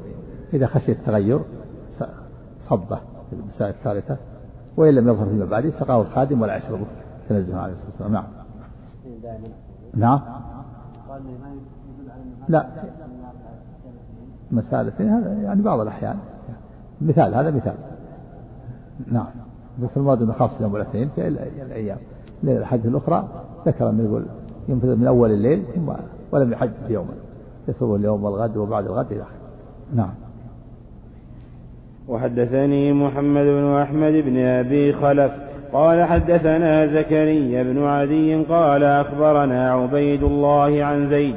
[0.52, 1.40] إذا خشي التغير
[2.68, 2.96] صبه
[3.30, 4.16] في المساء الثالثة
[4.76, 6.86] وإن لم يظهر فيما بعد سقاه الخادم ولا يشربه
[7.28, 8.12] تنزه عليه الصلاة والسلام.
[8.12, 8.24] نعم.
[9.94, 10.20] نعم.
[12.48, 12.66] لا.
[14.50, 16.16] مسألة هذا يعني بعض الأحيان.
[17.00, 17.74] مثال هذا مثال.
[19.12, 19.26] نعم.
[19.82, 21.98] بس المراد أنه خاص يوم الاثنين في الأيام.
[22.42, 23.28] ليلة الحج الأخرى
[23.66, 24.26] ذكر أنه يقول
[24.68, 25.92] ينفذ من أول الليل ثم
[26.32, 27.14] ولم يحج يوما
[27.68, 29.36] يصوم اليوم والغد وبعد الغد إلى آخره.
[29.94, 30.14] نعم.
[32.08, 35.32] وحدثني محمد بن أحمد بن أبي خلف
[35.72, 41.34] قال حدثنا زكريا بن عدي قال أخبرنا عبيد الله عن زيد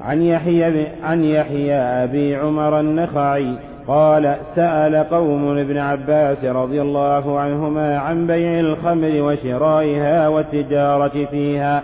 [0.00, 7.98] عن يحيى عن يحيى أبي عمر النخعي قال سأل قوم ابن عباس رضي الله عنهما
[7.98, 11.82] عن بيع الخمر وشرائها والتجارة فيها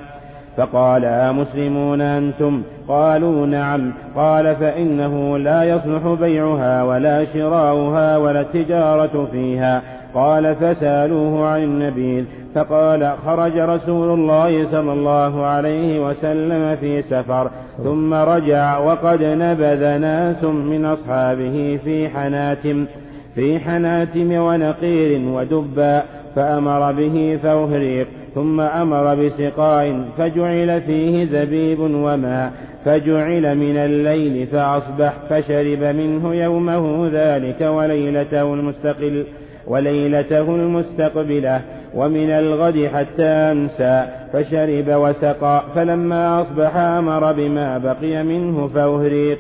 [0.57, 3.93] فقال أمسلمون أنتم؟ قالوا نعم.
[4.17, 9.83] قال فإنه لا يصلح بيعها ولا شراؤها ولا التجارة فيها.
[10.15, 12.25] قال فسألوه عن النبيذ.
[12.55, 17.51] فقال خرج رسول الله صلى الله عليه وسلم في سفر.
[17.85, 22.87] ثم رجع وقد نبذ ناس من أصحابه في حناتم.
[23.35, 32.53] في حناتم ونقير ودباء فأمر به فأهريق ثم أمر بسقاء فجعل فيه زبيب وماء
[32.85, 39.27] فجعل من الليل فأصبح فشرب منه يومه ذلك وليلته المستقل
[39.67, 41.61] وليلته المستقبلة
[41.95, 49.39] ومن الغد حتى أمسى فشرب وسقى فلما أصبح أمر بما بقي منه فأهريق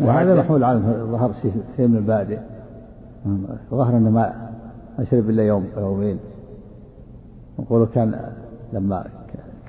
[0.00, 0.78] وهذا محمول على
[1.12, 1.32] ظهر
[1.76, 2.38] شيء من البادئ.
[3.70, 4.50] ظهر أن ما
[5.10, 6.18] شرب إلا يوم يومين.
[7.58, 8.32] نقول كان
[8.72, 9.04] لما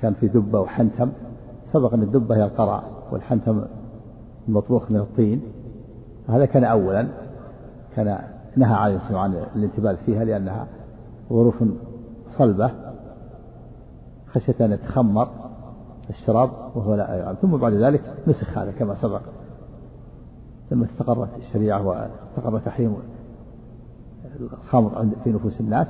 [0.00, 1.10] كان في دبة وحنتم
[1.72, 3.64] سبق أن الدبة هي القرع والحنتم
[4.48, 5.42] المطبوخ من الطين.
[6.28, 7.08] هذا كان أولا
[7.96, 8.18] كان
[8.56, 10.66] نهى عليه الصلاة عن الانتباه فيها لأنها
[11.30, 11.64] ظروف
[12.38, 12.70] صلبة
[14.26, 15.28] خشية أن يتخمر
[16.10, 17.36] الشراب وهو لا يعلم.
[17.42, 19.20] ثم بعد ذلك نسخ هذا كما سبق.
[20.70, 22.96] لما استقرت الشريعة واستقر تحريم
[24.40, 25.86] الخمر في نفوس الناس.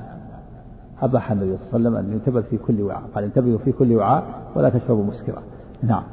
[1.01, 3.03] أباح النبي صلى الله عليه وسلم أن ينتبه في كل وعاء.
[3.15, 4.23] قال انتبهوا في كل وعاء
[4.55, 5.43] ولا تشربوا مسكرا
[5.83, 6.03] نعم.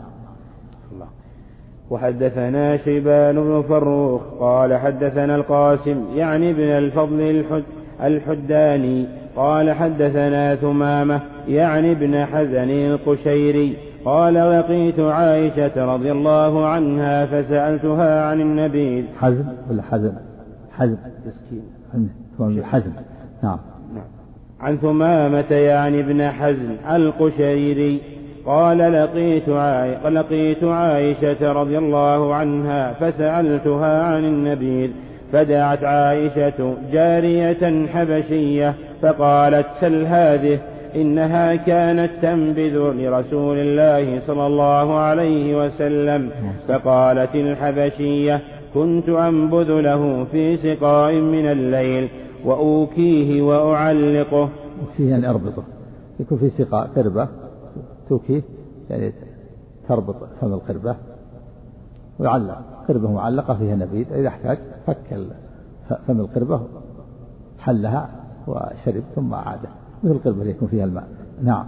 [1.91, 7.63] وحدثنا شيبان بن فروخ قال حدثنا القاسم يعني ابن الفضل الحد
[8.01, 18.25] الحداني قال حدثنا ثمامة يعني ابن حزن القشيري قال لقيت عائشة رضي الله عنها فسألتها
[18.25, 19.09] عن النبي.
[19.21, 20.15] حزن ولا حزن؟
[20.73, 20.99] حزن.
[21.27, 21.63] مسكين
[22.65, 22.93] حزن.
[23.43, 23.59] نعم.
[24.61, 28.01] عن ثمامة يعني ابن حزن القشيري
[28.47, 29.49] قال لقيت.
[30.05, 34.91] لقيت عائشة رضي الله عنها فسألتها عن النبيذ
[35.33, 40.59] فدعت عائشة جارية حبشية فقالت سل هذه
[40.95, 46.31] إنها كانت تنبذ لرسول الله صلى الله عليه وسلم.
[46.69, 48.41] فقالت الحبشية
[48.75, 52.09] كنت أنبذ له في سقاء من الليل
[52.45, 54.49] وأوكيه وأعلقه.
[54.81, 55.63] أوكيه يعني أربطه.
[56.21, 57.29] يكون في سقاء قربة
[58.09, 58.43] توكيه
[58.91, 59.13] يعني
[59.89, 60.97] تربط فم القربة
[62.19, 62.59] ويعلق.
[62.89, 65.19] قربة معلقة فيها نبيذ إذا احتاج فك
[66.07, 66.61] فم القربة
[67.59, 68.11] حلها
[68.47, 69.69] وشرب ثم أعاده
[70.05, 71.09] مثل القربة اللي يكون فيها الماء.
[71.43, 71.67] نعم.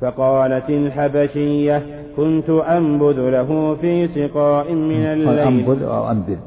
[0.00, 5.38] فقالت الحبشية كنت أنبذ له في سقاء من الليل.
[5.38, 6.38] أنبذ أو أنبذ.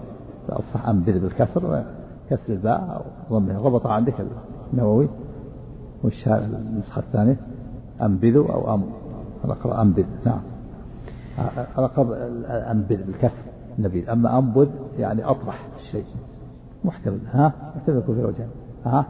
[0.60, 1.84] الصح أنبذ بالكسر
[2.30, 4.14] كسر الباء أو ضمها ضبط عندك
[4.74, 5.08] النووي.
[6.04, 7.38] وش النسخة الثانية.
[8.02, 8.84] أنبذ أو أم
[9.46, 10.06] أقرأ أنبذ.
[10.26, 10.42] نعم.
[11.78, 12.18] أقرأ
[12.72, 13.44] أنبذ بالكسر
[13.80, 16.06] نبيذ أما أنبذ يعني أطرح الشيء.
[16.86, 17.20] محتمل.
[17.34, 18.48] ها؟ محتمل يكون في وجه
[18.86, 19.06] ها؟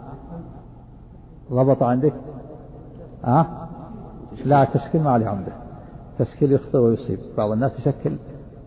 [1.51, 2.13] ضبط عندك؟
[3.23, 3.67] ها؟
[4.45, 5.62] لا تشكيل ما عليه عمده.
[6.19, 7.19] تشكيل يخطئ ويصيب.
[7.37, 8.11] بعض الناس يشكل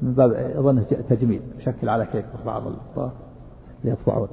[0.03, 2.63] من باب يظن تجميل يشكل على كيف بعض
[3.85, 4.29] يطبعون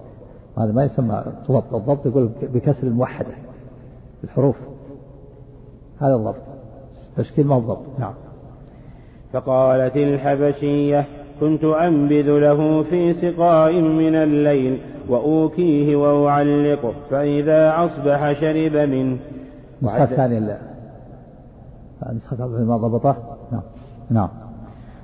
[0.57, 1.73] هذا ما يسمى ضبط.
[1.73, 3.29] الضبط يقول بكسر الموحدة
[4.23, 4.55] الحروف.
[6.01, 6.35] هذا الضبط.
[7.17, 7.99] تشكيل ما هو ضبط.
[7.99, 8.13] نعم.
[9.33, 11.05] فقالت الحبشية
[11.39, 19.17] كنت أنبذ له في سقاء من الليل وأوكيه وأعلقه فإذا أصبح شرب منه.
[19.83, 20.72] الثانية
[22.11, 23.15] نسخة ما ضبطه.
[23.51, 23.61] نعم.
[24.09, 24.29] نعم.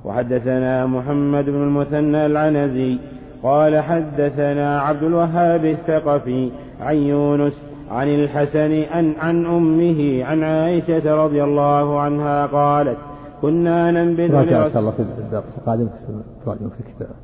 [0.06, 3.00] وحدثنا محمد بن المثنى العنزي
[3.44, 7.54] قال حدثنا عبد الوهاب الثقفي عن يونس
[7.92, 12.98] عن الحسن عن, عن أمه عن عائشة رضي الله عنها قالت
[13.42, 17.16] كنا ننبذ راجع إن شاء الله في الدرس القادم في كتاب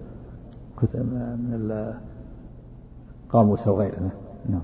[0.78, 1.72] كتب من
[3.28, 4.12] القاموس وغيره
[4.50, 4.62] نعم.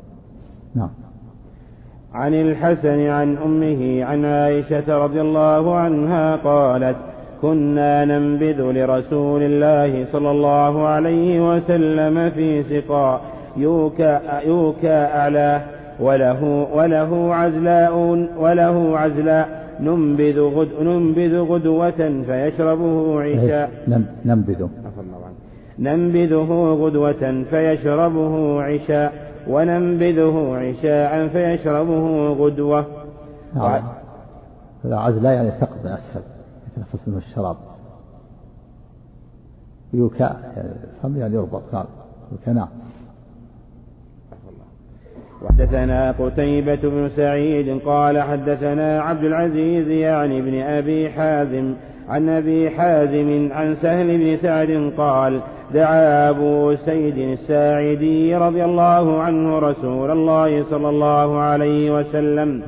[0.75, 0.89] نعم.
[2.13, 6.95] عن الحسن عن أمه عن عائشة رضي الله عنها قالت
[7.41, 13.21] كنا ننبذ لرسول الله صلى الله عليه وسلم في سقاء
[13.57, 15.61] يوكى, يوكى أعلاه
[15.99, 17.95] وله وله عزلاء
[18.37, 23.71] وله عزلاء ننبذ غد ننبذ غدوة فيشربه عشاء.
[24.25, 24.67] ننبذ.
[25.81, 32.85] ننبذه غدوة فيشربه عشاء وننبذه عشاء فيشربه غدوة.
[33.55, 33.83] نعم.
[34.85, 36.21] العزلاء يعني ثقب من أسفل
[36.67, 37.55] يتنفس منه الشراب.
[39.93, 41.85] يعني الفم يعني يربط نعم.
[42.31, 42.67] يوكا نعم.
[45.41, 51.73] وحدثنا قتيبة بن سعيد قال حدثنا عبد العزيز يعني بن أبي حازم
[52.11, 55.39] عن أبي حازم عن سهل بن سعد قال
[55.73, 62.61] دعا أبو سيد الساعدي رضي الله عنه رسول الله صلى الله عليه وسلم.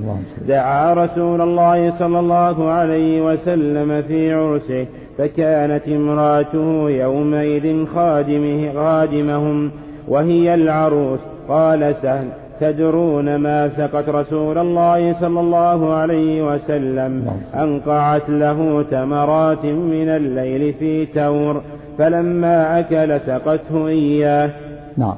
[0.48, 4.86] دعا رسول الله صلى الله عليه وسلم في عرسه
[5.18, 9.72] فكانت امرأته يومئذ خادمه خادمهم
[10.08, 11.20] وهي العروس.
[11.48, 12.28] قال سهل
[12.64, 21.06] تدرون ما سقت رسول الله صلى الله عليه وسلم أنقعت له تمرات من الليل في
[21.06, 21.62] تور
[21.98, 24.52] فلما أكل سقته إياه.
[24.98, 25.16] نعم.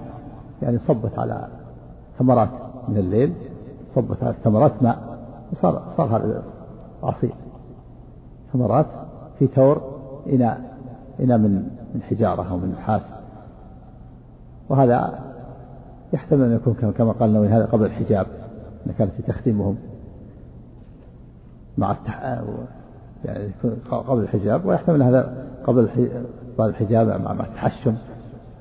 [0.62, 1.47] يعني صبت على
[2.19, 2.49] ثمرات
[2.88, 3.34] من الليل
[3.95, 4.97] صبت على الثمرات ماء
[5.53, 6.43] صار صار هذا
[7.03, 7.34] عصير
[8.53, 8.86] ثمرات
[9.39, 9.81] في تور
[10.34, 10.62] إناء
[11.19, 11.51] إناء من
[11.95, 13.13] من حجارة أو من نحاس.
[14.69, 15.19] وهذا
[16.15, 18.28] يحتمل أن يكون كما قال النووي هذا قبل الحجاب
[18.88, 19.78] أن كانت تخدمهم
[21.78, 22.41] مع التح...
[23.25, 23.51] يعني
[23.91, 25.89] قبل الحجاب ويحتمل هذا قبل
[26.58, 27.95] بعد الحجاب مع التحشم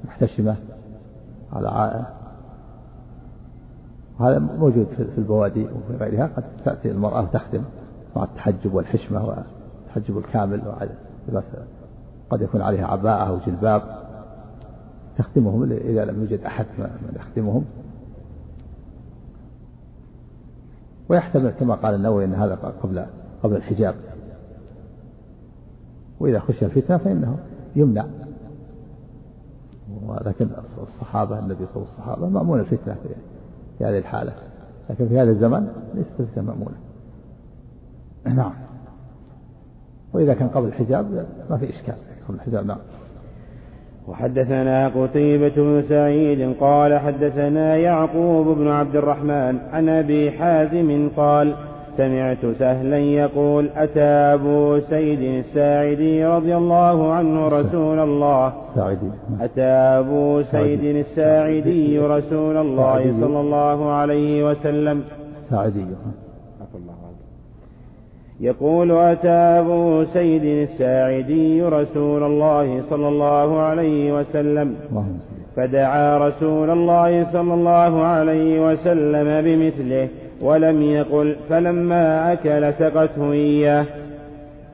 [0.05, 0.57] محتشمة
[1.53, 2.05] على
[4.21, 7.63] هذا موجود في البوادي وفي غيرها قد تأتي المرأة تخدم
[8.17, 10.63] مع التحجب والحشمة والتحجب الكامل
[12.31, 13.83] قد يكون عليها عباءة أو جلباب.
[15.19, 17.65] تخدمهم إذا لم يوجد أحد من يخدمهم
[21.09, 23.07] ويحتمل كما قال النووي أن هذا قبل
[23.43, 23.95] قبل الحجاب.
[26.21, 27.39] وإذا خشي الفتنة فإنه
[27.77, 28.07] يمنع.
[30.07, 30.49] ولكن
[30.83, 32.97] الصحابة النبي صلى الله عليه وسلم الصحابة مأمون الفتنة
[33.79, 34.33] في هذه الحالة.
[34.91, 36.77] لكن في هذا الزمن ليست الفتنة مأمونة.
[38.25, 38.53] نعم.
[40.13, 41.97] وإذا كان قبل الحجاب ما في إشكال.
[42.29, 42.79] قبل الحجاب نعم.
[44.09, 51.55] وحدثنا قتيبة بن سعيد قال حدثنا يعقوب بن عبد الرحمن عن أبي حازم قال
[51.97, 58.53] سمعت سهلا يقول أتى أبو سيد الساعدي رضي الله عنه رسول الله.
[58.75, 59.11] ساعدي.
[59.41, 59.63] أتى
[60.01, 65.03] أبو سيد الساعدي رسول الله صلى الله عليه وسلم.
[65.51, 65.85] ساعدي.
[68.45, 74.75] يقول أتى أبو سيد الساعدي رسول الله صلى الله عليه وسلم.
[75.57, 80.09] فدعا رسول الله صلى الله عليه وسلم بمثله
[80.41, 83.85] ولم يقل فلما أكل سقته إياه.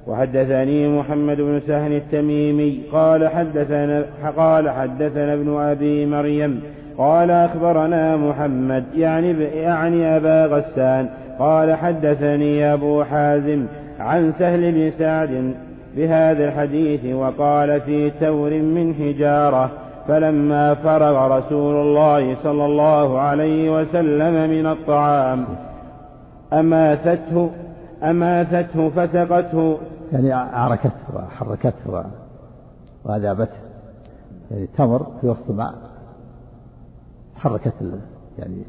[0.06, 4.04] وحدثني محمد بن سهل التميمي قال حدثنا
[4.36, 6.60] قال حدثنا ابن أبي مريم
[6.98, 11.08] قال أخبرنا محمد يعني يعني أبا غسان
[11.40, 13.66] قال حدثني أبو حازم
[13.98, 15.54] عن سهل بن سعد
[15.96, 19.70] بهذا الحديث وقال في تور من حجارة
[20.08, 25.44] فلما فرغ رسول الله صلى الله عليه وسلم من الطعام
[26.52, 27.50] أماثته
[28.02, 29.78] أماثته فسقته.
[30.12, 32.04] يعني عركته وحركته
[33.04, 33.56] وأذابته.
[34.50, 35.74] يعني تمر في وسط ماء
[37.36, 37.74] حركت
[38.38, 38.64] يعني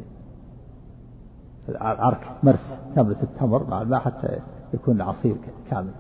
[1.76, 4.40] العرك مرس تملس التمر مع الماء حتى
[4.74, 5.36] يكون عصير
[5.70, 5.92] كامل.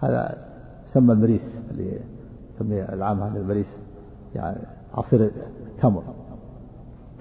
[0.00, 0.46] هذا
[0.88, 2.00] يسمى المريس اللي
[2.54, 3.78] يسميه العام هذا المريس
[4.34, 4.58] يعني
[4.94, 5.30] عصير
[5.82, 6.02] تمر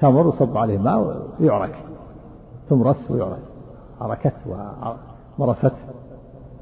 [0.02, 1.76] تمر وصب عليه ماء ويعرك.
[2.70, 3.42] تمرس ويعرك.
[4.02, 4.34] عركت
[5.40, 5.76] ومرست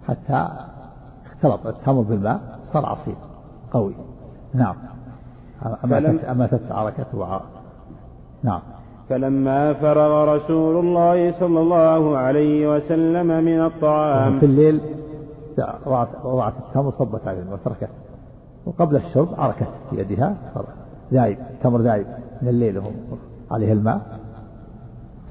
[0.08, 0.48] حتى
[1.26, 3.16] اختلط التمر بالماء صار عصير
[3.72, 3.96] قوي.
[4.54, 4.76] نعم.
[5.84, 7.42] أماتت, أماتت عركته
[8.44, 8.62] نعم.
[9.14, 14.40] فلما فرغ رسول الله صلى الله عليه وسلم من الطعام.
[14.40, 14.82] في الليل
[16.24, 17.90] وضعت التمر صبت عليه وتركت
[18.66, 20.36] وقبل الشرب عركت في يدها.
[21.14, 22.08] ذايب تمر ذايب
[22.42, 22.82] من الليل
[23.52, 24.02] عليه الماء.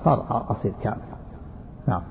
[0.04, 0.96] صار عصير كامل.
[1.86, 2.02] نعم.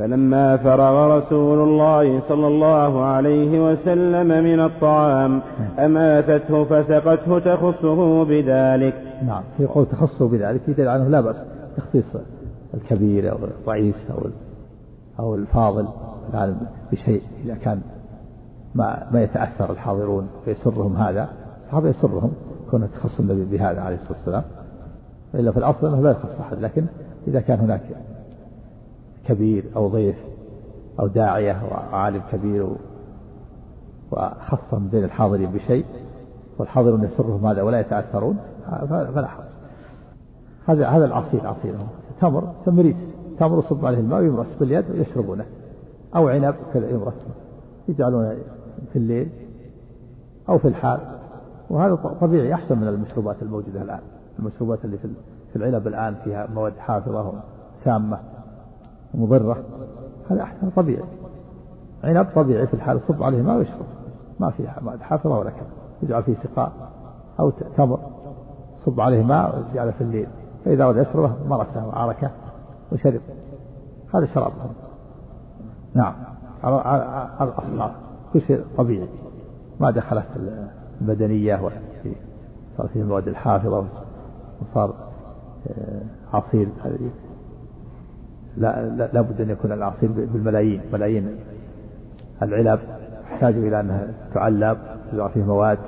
[0.00, 5.42] فلما فرغ رسول الله صلى الله عليه وسلم من الطعام
[5.78, 8.94] أماتته فسقته تخصه بذلك.
[9.26, 11.36] نعم في قول تخصه بذلك يدل عنه لا بأس
[11.76, 12.16] تخصيص
[12.74, 14.18] الكبير أو الرئيس أو
[15.20, 15.88] أو الفاضل
[16.30, 16.56] العالم
[16.92, 17.80] بشيء إذا كان
[18.74, 21.28] ما ما يتأثر الحاضرون ويسرهم هذا.
[21.60, 22.32] الصحابة يسرهم
[22.70, 24.42] كون تخص النبي بهذا عليه الصلاة والسلام.
[25.34, 26.86] وإلا في الأصل أنه لا يخص أحد لكن
[27.28, 27.80] إذا كان هناك
[29.26, 30.16] كبير أو ضيف
[31.00, 32.68] أو داعية وعالم كبير
[34.12, 35.84] وخصهم بين الحاضرين بشيء
[36.58, 38.38] والحاضرون يسرهم هذا ولا يتأثرون
[38.88, 39.44] فلا حرج.
[40.66, 41.74] هذا هذا العصير عصير
[42.20, 42.96] تمر سمريس.
[43.38, 45.46] تمر يصب عليه الماء ويمرس باليد ويشربونه.
[46.16, 47.26] أو عنب كذا يمرس
[47.88, 48.36] يجعلونه
[48.92, 49.28] في الليل
[50.48, 51.00] أو في الحال.
[51.70, 54.00] وهذا طبيعي أحسن من المشروبات الموجودة الآن.
[54.38, 54.98] المشروبات اللي
[55.52, 57.32] في العنب الآن فيها مواد حافظة
[57.84, 58.18] سامة
[59.14, 59.64] مضرة
[60.30, 61.04] هذا أحسن طبيعي.
[62.04, 63.86] عنب طبيعي في الحال صب عليه ماء ويشرب
[64.40, 65.66] ما في مواد حافظة ولا كذا.
[66.02, 66.72] يجعل فيه سقاء
[67.40, 67.98] أو تمر
[68.78, 70.28] صب عليه ماء ويجعله في الليل.
[70.64, 72.30] فإذا أراد يشربه مرسه وعركه
[72.92, 73.20] وشرب.
[74.14, 74.52] هذا شراب.
[75.94, 76.14] نعم.
[76.62, 77.90] على الأصل
[78.32, 79.08] كل شيء طبيعي.
[79.80, 80.26] ما دخلت
[81.00, 81.60] البدنية
[82.76, 83.84] صار فيه المواد الحافظة
[84.62, 84.94] وصار
[85.68, 86.02] آه،
[86.32, 86.68] عصير
[88.56, 91.28] لا لا بد أن يكون العصير بالملايين ملايين.
[92.42, 92.80] العلب
[93.32, 94.78] يحتاج إلى أنها تعلب
[95.12, 95.78] يوضع فيه مواد.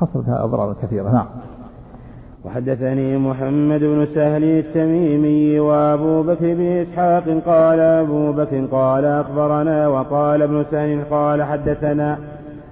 [0.00, 1.12] حصلت أضرار كثيرة.
[1.12, 1.26] نعم.
[2.44, 10.42] وحدثني محمد بن سهل التميمي وأبو بكر بن إسحاق قال أبو بكر قال أخبرنا وقال
[10.42, 12.18] ابن سهل قال حدثنا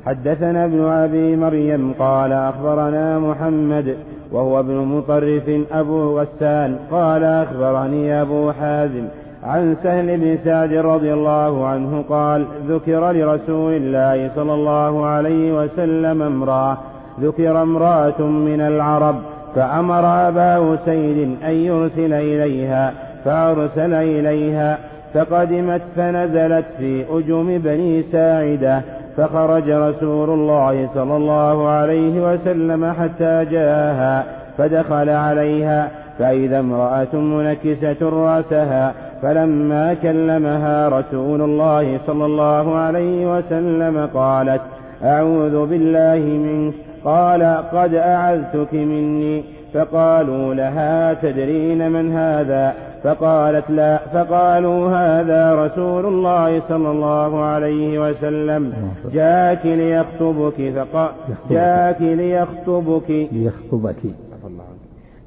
[0.04, 3.96] حدثنا ابن أبي مريم قال أخبرنا محمد
[4.32, 6.76] وهو ابن مطرف أبو غسان.
[6.90, 9.04] قال أخبرني أبو حازم
[9.42, 16.22] عن سهل بن سعد رضي الله عنه قال ذكر لرسول الله صلى الله عليه وسلم
[16.22, 16.78] امرأة
[17.20, 19.16] ذكر امرأة من العرب
[19.54, 22.92] فأمر أبا أسيد أن يرسل إليها
[23.24, 24.78] فأرسل إليها
[25.14, 28.82] فقدمت فنزلت في أجم بني ساعدة.
[29.16, 34.24] فخرج رسول الله صلى الله عليه وسلم حتى جاءها
[34.58, 38.92] فدخل عليها فإذا امرأة منكسة رأسها
[39.22, 44.60] فلما كلمها رسول الله صلى الله عليه وسلم قالت
[45.04, 46.74] أعوذ بالله منك.
[47.04, 47.42] قال
[47.72, 49.44] قد أعذتك مني.
[49.74, 52.74] فقالوا لها تدرين من هذا؟
[53.06, 58.72] فقالت لا فقالوا هذا رسول الله صلى الله عليه وسلم.
[59.12, 61.10] جاءك ليخطبك فقال
[61.50, 63.10] جاءك ليخطبك.
[63.32, 64.02] ليخطبك.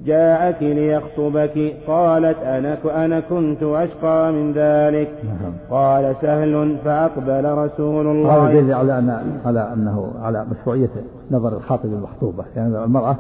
[0.06, 1.74] جاءك ليخطبك.
[1.88, 5.12] قالت أنا, أنا كنت أشقى من ذلك.
[5.24, 5.54] نعم.
[5.72, 8.60] قال سهل فأقبل رسول الله.
[8.60, 10.90] هذا على أن على أنه على مشروعية
[11.32, 12.44] نظر الخاطب المخطوبة.
[12.56, 13.16] يعني المرأة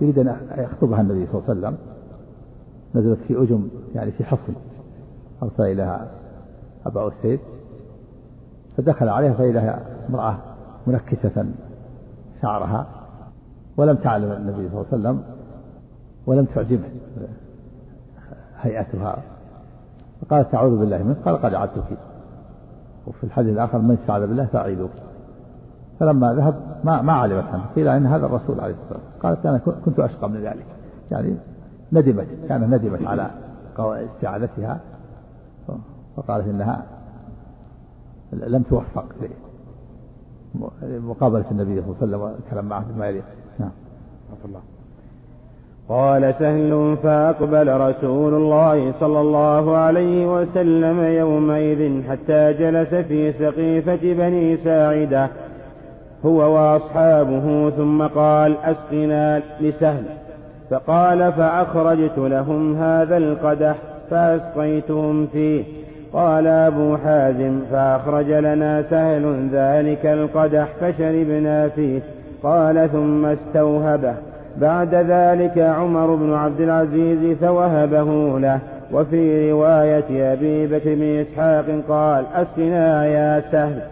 [0.00, 1.76] يريد أن يخطبها النبي صلى الله عليه وسلم.
[2.94, 4.52] نزلت في أجم يعني في حصن.
[5.42, 6.10] أرسل إليها
[6.86, 7.40] أبا أسيد.
[8.76, 10.38] فدخل عليها فإذا امرأة
[10.86, 11.46] منكسة
[12.42, 12.86] شعرها
[13.76, 15.22] ولم تعلم النبي صلى الله عليه وسلم
[16.26, 16.88] ولم تعجبه
[18.60, 19.16] هيئتها.
[20.20, 21.98] فقالت أعوذ بالله منك قال قد أعدتك
[23.06, 24.90] وفي الحديث الآخر من استعاذ بالله فأعيذوك
[26.00, 29.20] فلما ذهب ما ما علمت عنه قيل إن هذا الرسول عليه الصلاة والسلام.
[29.22, 30.66] قالت أنا كنت أشقى من ذلك.
[31.10, 31.36] يعني
[31.92, 33.30] ندمت كان ندمت على
[33.78, 34.80] استعادتها.
[36.16, 36.82] فقالت إنها
[38.32, 39.04] لم توفق
[40.82, 43.24] مقابلة النبي صلى الله عليه وسلم والكلام معه بما يليق.
[43.58, 43.70] نعم.
[44.44, 44.60] الله.
[45.88, 54.56] قال سهل فأقبل رسول الله صلى الله عليه وسلم يومئذ حتى جلس في سقيفة بني
[54.56, 55.28] ساعدة
[56.26, 60.04] هو وأصحابه ثم قال أسقنا لسهل.
[60.70, 63.76] فقال فأخرجت لهم هذا القدح
[64.10, 65.64] فأسقيتهم فيه.
[66.12, 72.00] قال أبو حازم فأخرج لنا سهل ذلك القدح فشربنا فيه.
[72.42, 74.14] قال ثم استوهبه.
[74.60, 78.58] بعد ذلك عمر بن عبد العزيز فوهبه له.
[78.92, 83.82] وفي رواية أبي بكر بن إسحاق قال أسقنا يا سهل.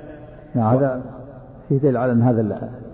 [0.54, 1.00] نعم هذا
[1.68, 2.40] فيه دليل على هذا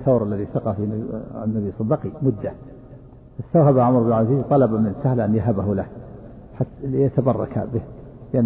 [0.00, 2.52] الثور الذي سقى في النبي صلى الله عليه وسلم بقي مدة.
[3.40, 5.86] استوهب عمر بن العزيز طلب من سهل أن يهبه له
[6.54, 7.82] حتى ليتبرك به
[8.34, 8.44] لأن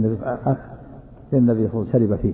[1.32, 2.32] النبي صلى الله عليه وسلم شرب فيه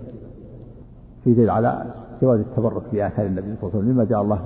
[1.24, 1.84] في دليل على
[2.22, 4.38] جواز التبرك بآثار النبي صلى الله عليه وسلم مما جاء الله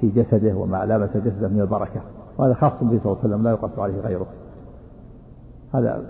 [0.00, 2.00] في جسده وما لامس جسده من البركة
[2.38, 4.26] وهذا خاص به صلى الله عليه وسلم لا يقص عليه غيره.
[5.74, 6.02] هذا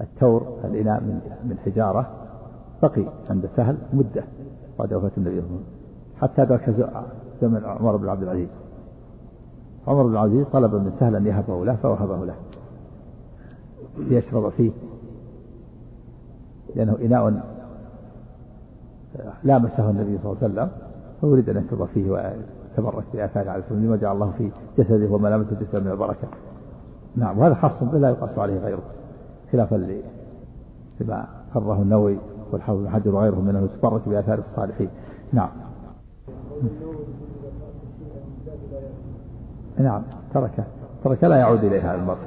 [0.00, 2.10] التور الإناء من من حجارة
[2.82, 4.24] بقي عند سهل مدة
[4.78, 5.64] بعد وفاة النبي صلى الله عليه وسلم
[6.20, 6.70] حتى ذاك
[7.42, 8.48] زمن عمر بن عبد العزيز.
[9.86, 12.34] عمر بن العزيز طلب من سهل أن يهبه له فوهبه له.
[13.98, 14.70] ليشرب فيه.
[16.76, 17.42] لأنه إناء
[19.44, 20.68] لامسه النبي صلى الله عليه وسلم
[21.22, 25.56] فأريد أن يشرب فيه ويتبرك بآثار عليه الصلاة لما جعل الله في جسده وما لامسه
[25.60, 26.28] جسده من البركة.
[27.16, 28.82] نعم وهذا خاص به لا يقاس عليه غيره
[29.52, 30.00] خلافا
[31.00, 32.18] لما قرره النووي
[32.52, 34.88] والحافظ بن حجر وغيره من أنه يتبرك بآثار الصالحين.
[35.32, 35.50] نعم.
[39.78, 40.02] نعم
[40.34, 40.50] ترك
[41.04, 42.18] ترك لا يعود إليها المرء.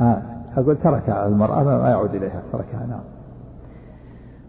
[0.00, 0.22] آه
[0.56, 3.00] أقول ترك المرأة ما يعود إليها تركها نعم.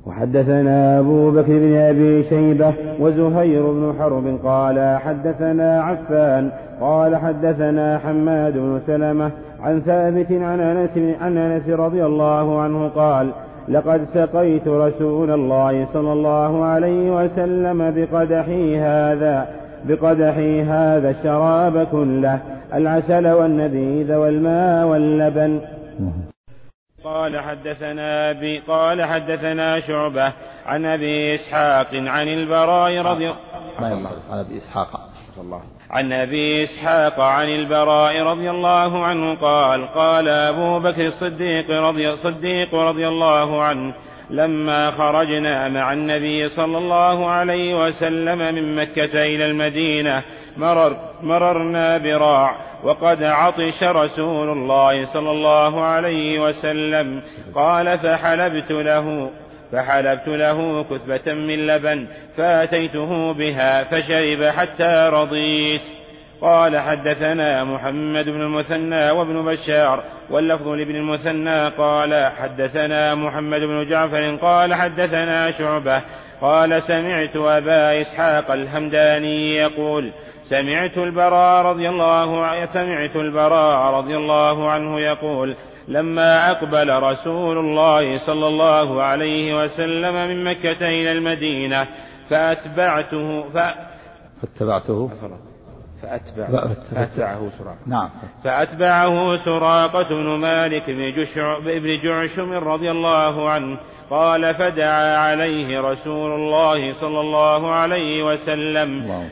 [0.05, 8.53] وحدثنا أبو بكر بن أبي شيبة وزهير بن حرب قال حدثنا عفان قال حدثنا حماد
[8.53, 9.31] بن سلمة
[9.61, 13.31] عن ثابت عن أنس عن أنس رضي الله عنه قال
[13.67, 19.47] لقد سقيت رسول الله صلى الله عليه وسلم بقدحي هذا
[19.87, 22.41] بقدحي هذا الشراب كله
[22.73, 25.61] العسل والنبيذ والماء واللبن.
[27.03, 30.33] قال حدثنا أبي قال حدثنا شعبة
[30.65, 33.37] عن أبي إسحاق عن البراء رضي الله
[33.79, 34.89] عن أبي إسحاق.
[35.41, 42.09] الله عن أبي إسحاق عن البراء رضي الله عنه قال قال أبو بكر الصديق رضي
[42.09, 43.93] الصديق رضي الله عنه
[44.29, 50.23] لما خرجنا مع النبي صلى الله عليه وسلم من مكة إلى المدينة
[50.57, 57.21] مرر مررنا براع وقد عطش رسول الله صلى الله عليه وسلم.
[57.55, 59.31] قال فحلبت له
[59.71, 62.07] فحلبت له كثبة من لبن
[62.37, 65.81] فأتيته بها فشرب حتى رضيت.
[66.41, 74.35] قال حدثنا محمد بن المثنى وابن بشار واللفظ لابن المثنى قال حدثنا محمد بن جعفر
[74.35, 76.01] قال حدثنا شعبة
[76.41, 80.11] قال سمعت أبا إسحاق الهمداني يقول
[80.49, 85.55] سمعت البراء رضي الله عنه سمعت البراء رضي الله عنه يقول
[85.87, 91.87] لما أقبل رسول الله صلى الله عليه وسلم من مكة إلى المدينة
[92.29, 93.57] فأتبعته ف...
[94.41, 95.09] فاتبعته؟
[96.05, 97.77] فأتبع فأتبعه سراقة.
[97.87, 98.09] نعم.
[98.43, 100.89] فأتبعه سراقة بن مالك
[101.57, 103.77] بن جعشم رضي الله عنه.
[104.09, 108.89] قال فدعا عليه رسول الله صلى الله عليه وسلم.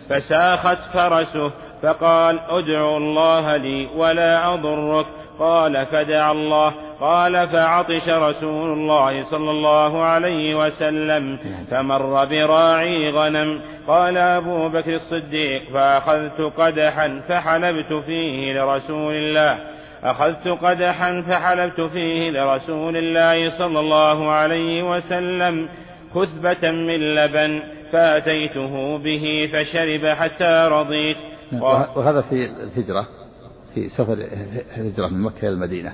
[0.09, 1.51] فساخت فرسه
[1.83, 5.05] فقال ادعو الله لي ولا أضرك.
[5.39, 6.73] قال فدعا الله.
[7.03, 11.37] قال فعطش رسول الله صلى الله عليه وسلم
[11.71, 13.61] فمر براعي غنم.
[13.87, 19.59] قال أبو بكر الصديق فأخذت قدحا فحلبت فيه لرسول الله.
[20.03, 25.69] أخذت قدحا فحلبت فيه لرسول الله صلى الله عليه وسلم
[26.15, 31.17] كثبة من لبن فأتيته به فشرب حتى رضيت.
[31.95, 33.07] وهذا في الهجرة
[33.73, 34.17] في سفر
[34.77, 35.93] الهجرة من مكة إلى المدينة.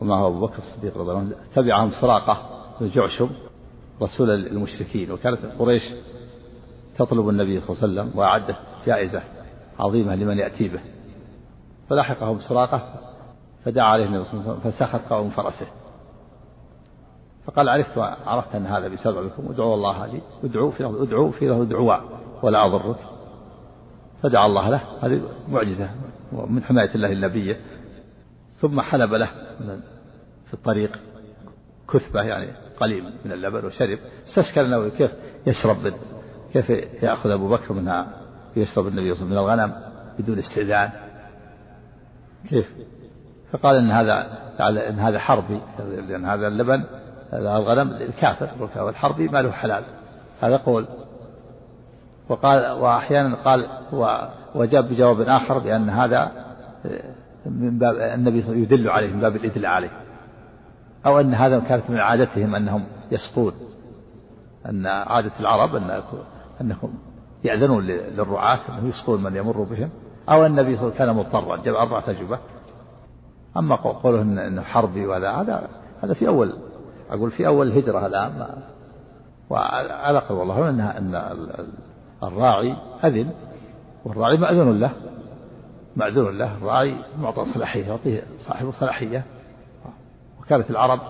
[0.00, 2.42] ومعه أبو بكر الصديق رضي الله عنه تبعهم سراقة
[2.80, 3.30] بن جعشم
[4.02, 5.82] رسول المشركين وكانت قريش
[6.98, 9.22] تطلب النبي صلى الله عليه وسلم وأعدت جائزة
[9.78, 10.80] عظيمة لمن يأتي به.
[11.88, 12.94] فلحقهم سراقة
[13.64, 15.66] فدعا عليه النبي صلى الله عليه وسلم فسخط قوم فرسه.
[17.46, 21.64] فقال عرفت عرفت أن هذا بسببكم ادعوا الله لي ادعوا في له ادعوا في له
[21.64, 21.96] دعوا
[22.42, 22.98] ولا أضرك.
[24.22, 25.90] فدعا الله له هذه معجزة
[26.32, 27.60] من حماية الله لنبيه
[28.60, 29.30] ثم حلب له
[30.46, 30.98] في الطريق
[31.92, 35.10] كثبة يعني قليل من اللبن وشرب استشكل النووي كيف
[35.46, 35.76] يشرب
[36.52, 36.70] كيف
[37.02, 38.06] يأخذ أبو بكر منها
[38.56, 39.88] يشرب النبي صلى الله عليه وسلم من الغنم
[40.18, 40.90] بدون استئذان.
[42.48, 42.74] كيف؟
[43.52, 44.38] فقال إن هذا
[44.88, 45.60] إن هذا حربي
[46.08, 46.84] لأن هذا اللبن
[47.32, 49.84] هذا الغنم الكافر والحربي ما له حلال.
[50.40, 50.86] هذا قول.
[52.28, 53.66] وقال وأحيانا قال
[54.54, 56.32] وجاب بجواب آخر بأن هذا
[57.48, 59.90] من باب النبي يدل عليه من باب الإدلاء عليه.
[61.06, 63.52] أو أن هذا كانت من عادتهم أنهم يسقون.
[64.66, 66.02] أن عادة العرب أن
[66.60, 66.94] أنهم
[67.44, 69.90] يأذنون للرعاة أنه يسقون من يمر بهم.
[70.30, 72.38] أو النبي صلى الله عليه وسلم كان مضطرا جاب أربعة أجوبة
[73.56, 75.68] أما قوله إنه حربي وهذا هذا
[76.02, 76.52] هذا في أول
[77.10, 78.46] أقول في أول الهجرة الآن.
[79.50, 81.14] وعلى قول والله أن أن
[82.22, 83.30] الراعي أذن
[84.04, 84.90] والراعي مأذون له.
[85.98, 89.24] مأذون له الراعي معطى صلاحية يعطيه صاحب صلاحية.
[90.40, 91.00] وكانت العرب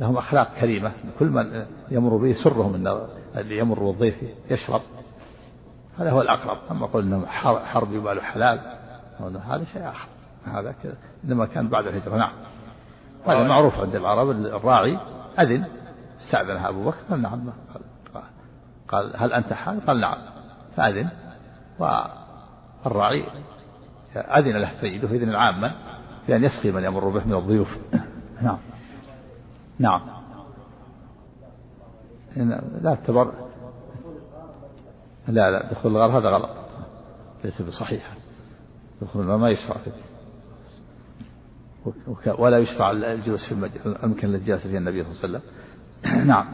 [0.00, 3.06] لهم أخلاق كريمة كل من يمر به سرهم أن
[3.36, 4.80] اللي يمر بالضيف يشرب.
[5.98, 6.58] هذا هو الأقرب.
[6.70, 7.26] أما قول أنه
[7.64, 8.60] حرب يبال حلال
[9.46, 10.08] هذا شيء آخر.
[10.44, 10.94] هذا كذا
[11.24, 12.16] إنما كان بعد الهجرة.
[12.16, 12.32] نعم.
[13.26, 14.30] هذا معروف عند العرب.
[14.30, 14.98] الراعي
[15.38, 15.64] أذن
[16.20, 16.98] استأذنها أبو بكر.
[17.10, 17.52] قال نعم.
[18.14, 18.22] قال,
[18.88, 20.18] قال هل أنت حال قال نعم.
[20.76, 21.08] فأذن.
[21.78, 23.24] والراعي
[24.16, 25.74] أذن له سيده إذن عاما
[26.28, 27.78] بأن يسقي من يمر به من الضيوف.
[28.42, 28.58] نعم.
[29.78, 30.00] نعم.
[32.82, 33.32] لا اعتبر.
[35.28, 36.50] لا لا دخول الغار هذا غلط.
[37.44, 38.10] ليس بصحيح.
[39.02, 39.92] دخول الغار ما يشرع فيه.
[42.38, 43.54] ولا يشرع الجلوس في
[44.04, 45.42] المكان الذي جلس فيه النبي صلى الله عليه وسلم.
[46.26, 46.46] نعم.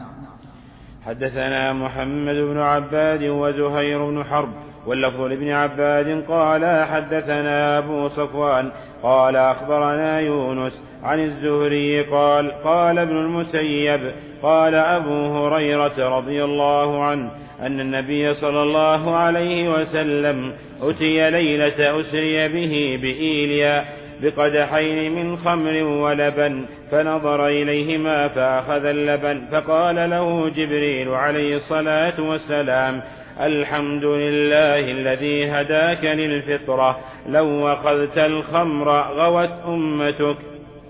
[1.05, 4.53] حدثنا محمد بن عباد وزهير بن حرب.
[4.87, 8.71] واللفظ لابن عباد قال حدثنا أبو صفوان
[9.03, 14.11] قال أخبرنا يونس عن الزهري قال قال ابن المسيب
[14.43, 22.47] قال أبو هريرة رضي الله عنه أن النبي صلى الله عليه وسلم أتي ليلة أسري
[22.47, 23.85] به بإيليا
[24.21, 33.01] بقدحين من خمر ولبن فنظر إليهما فأخذ اللبن فقال له جبريل عليه الصلاة والسلام
[33.39, 40.37] الحمد لله الذي هداك للفطرة لو أخذت الخمر غوت أمتك.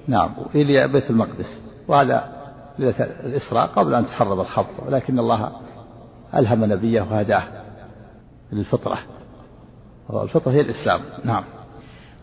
[0.07, 1.61] نعم إلى بيت المقدس.
[1.87, 2.23] وهذا
[2.79, 5.51] ليلة الإسراء قبل أن تحرم الخمر ولكن الله
[6.35, 7.43] ألهم نبيه وهداه
[8.53, 8.97] للفطرة.
[10.23, 10.99] الفطرة هي الإسلام.
[11.25, 11.43] نعم.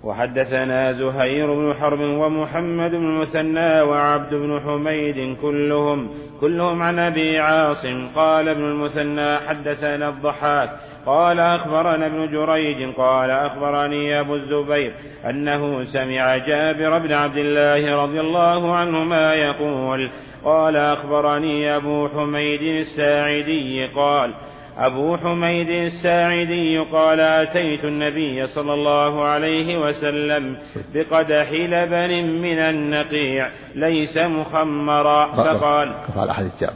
[0.07, 6.09] وحدثنا زهير بن حرب ومحمد بن المثنى وعبد بن حميد كلهم
[6.41, 10.71] كلهم عن أبي عاصم قال ابن المثنى حدثنا الضحاك
[11.07, 14.93] قال أخبرنا ابن جريج قال أخبرني أبو الزبير
[15.31, 20.11] أنه سمع جابر بن عبد الله رضي الله عنهما يقول
[20.45, 24.31] قال أخبرني أبو حميد الساعدي قال
[24.77, 30.57] أبو حميد الساعدي قال أتيت النبي صلى الله عليه وسلم
[30.95, 32.13] بقدح لبن
[32.43, 35.37] من النقيع ليس مخمرا.
[35.37, 36.75] فقال قال أحد الجاب.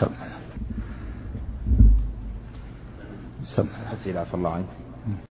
[0.00, 0.10] سم
[3.56, 3.68] سم
[4.34, 4.85] الله عنك.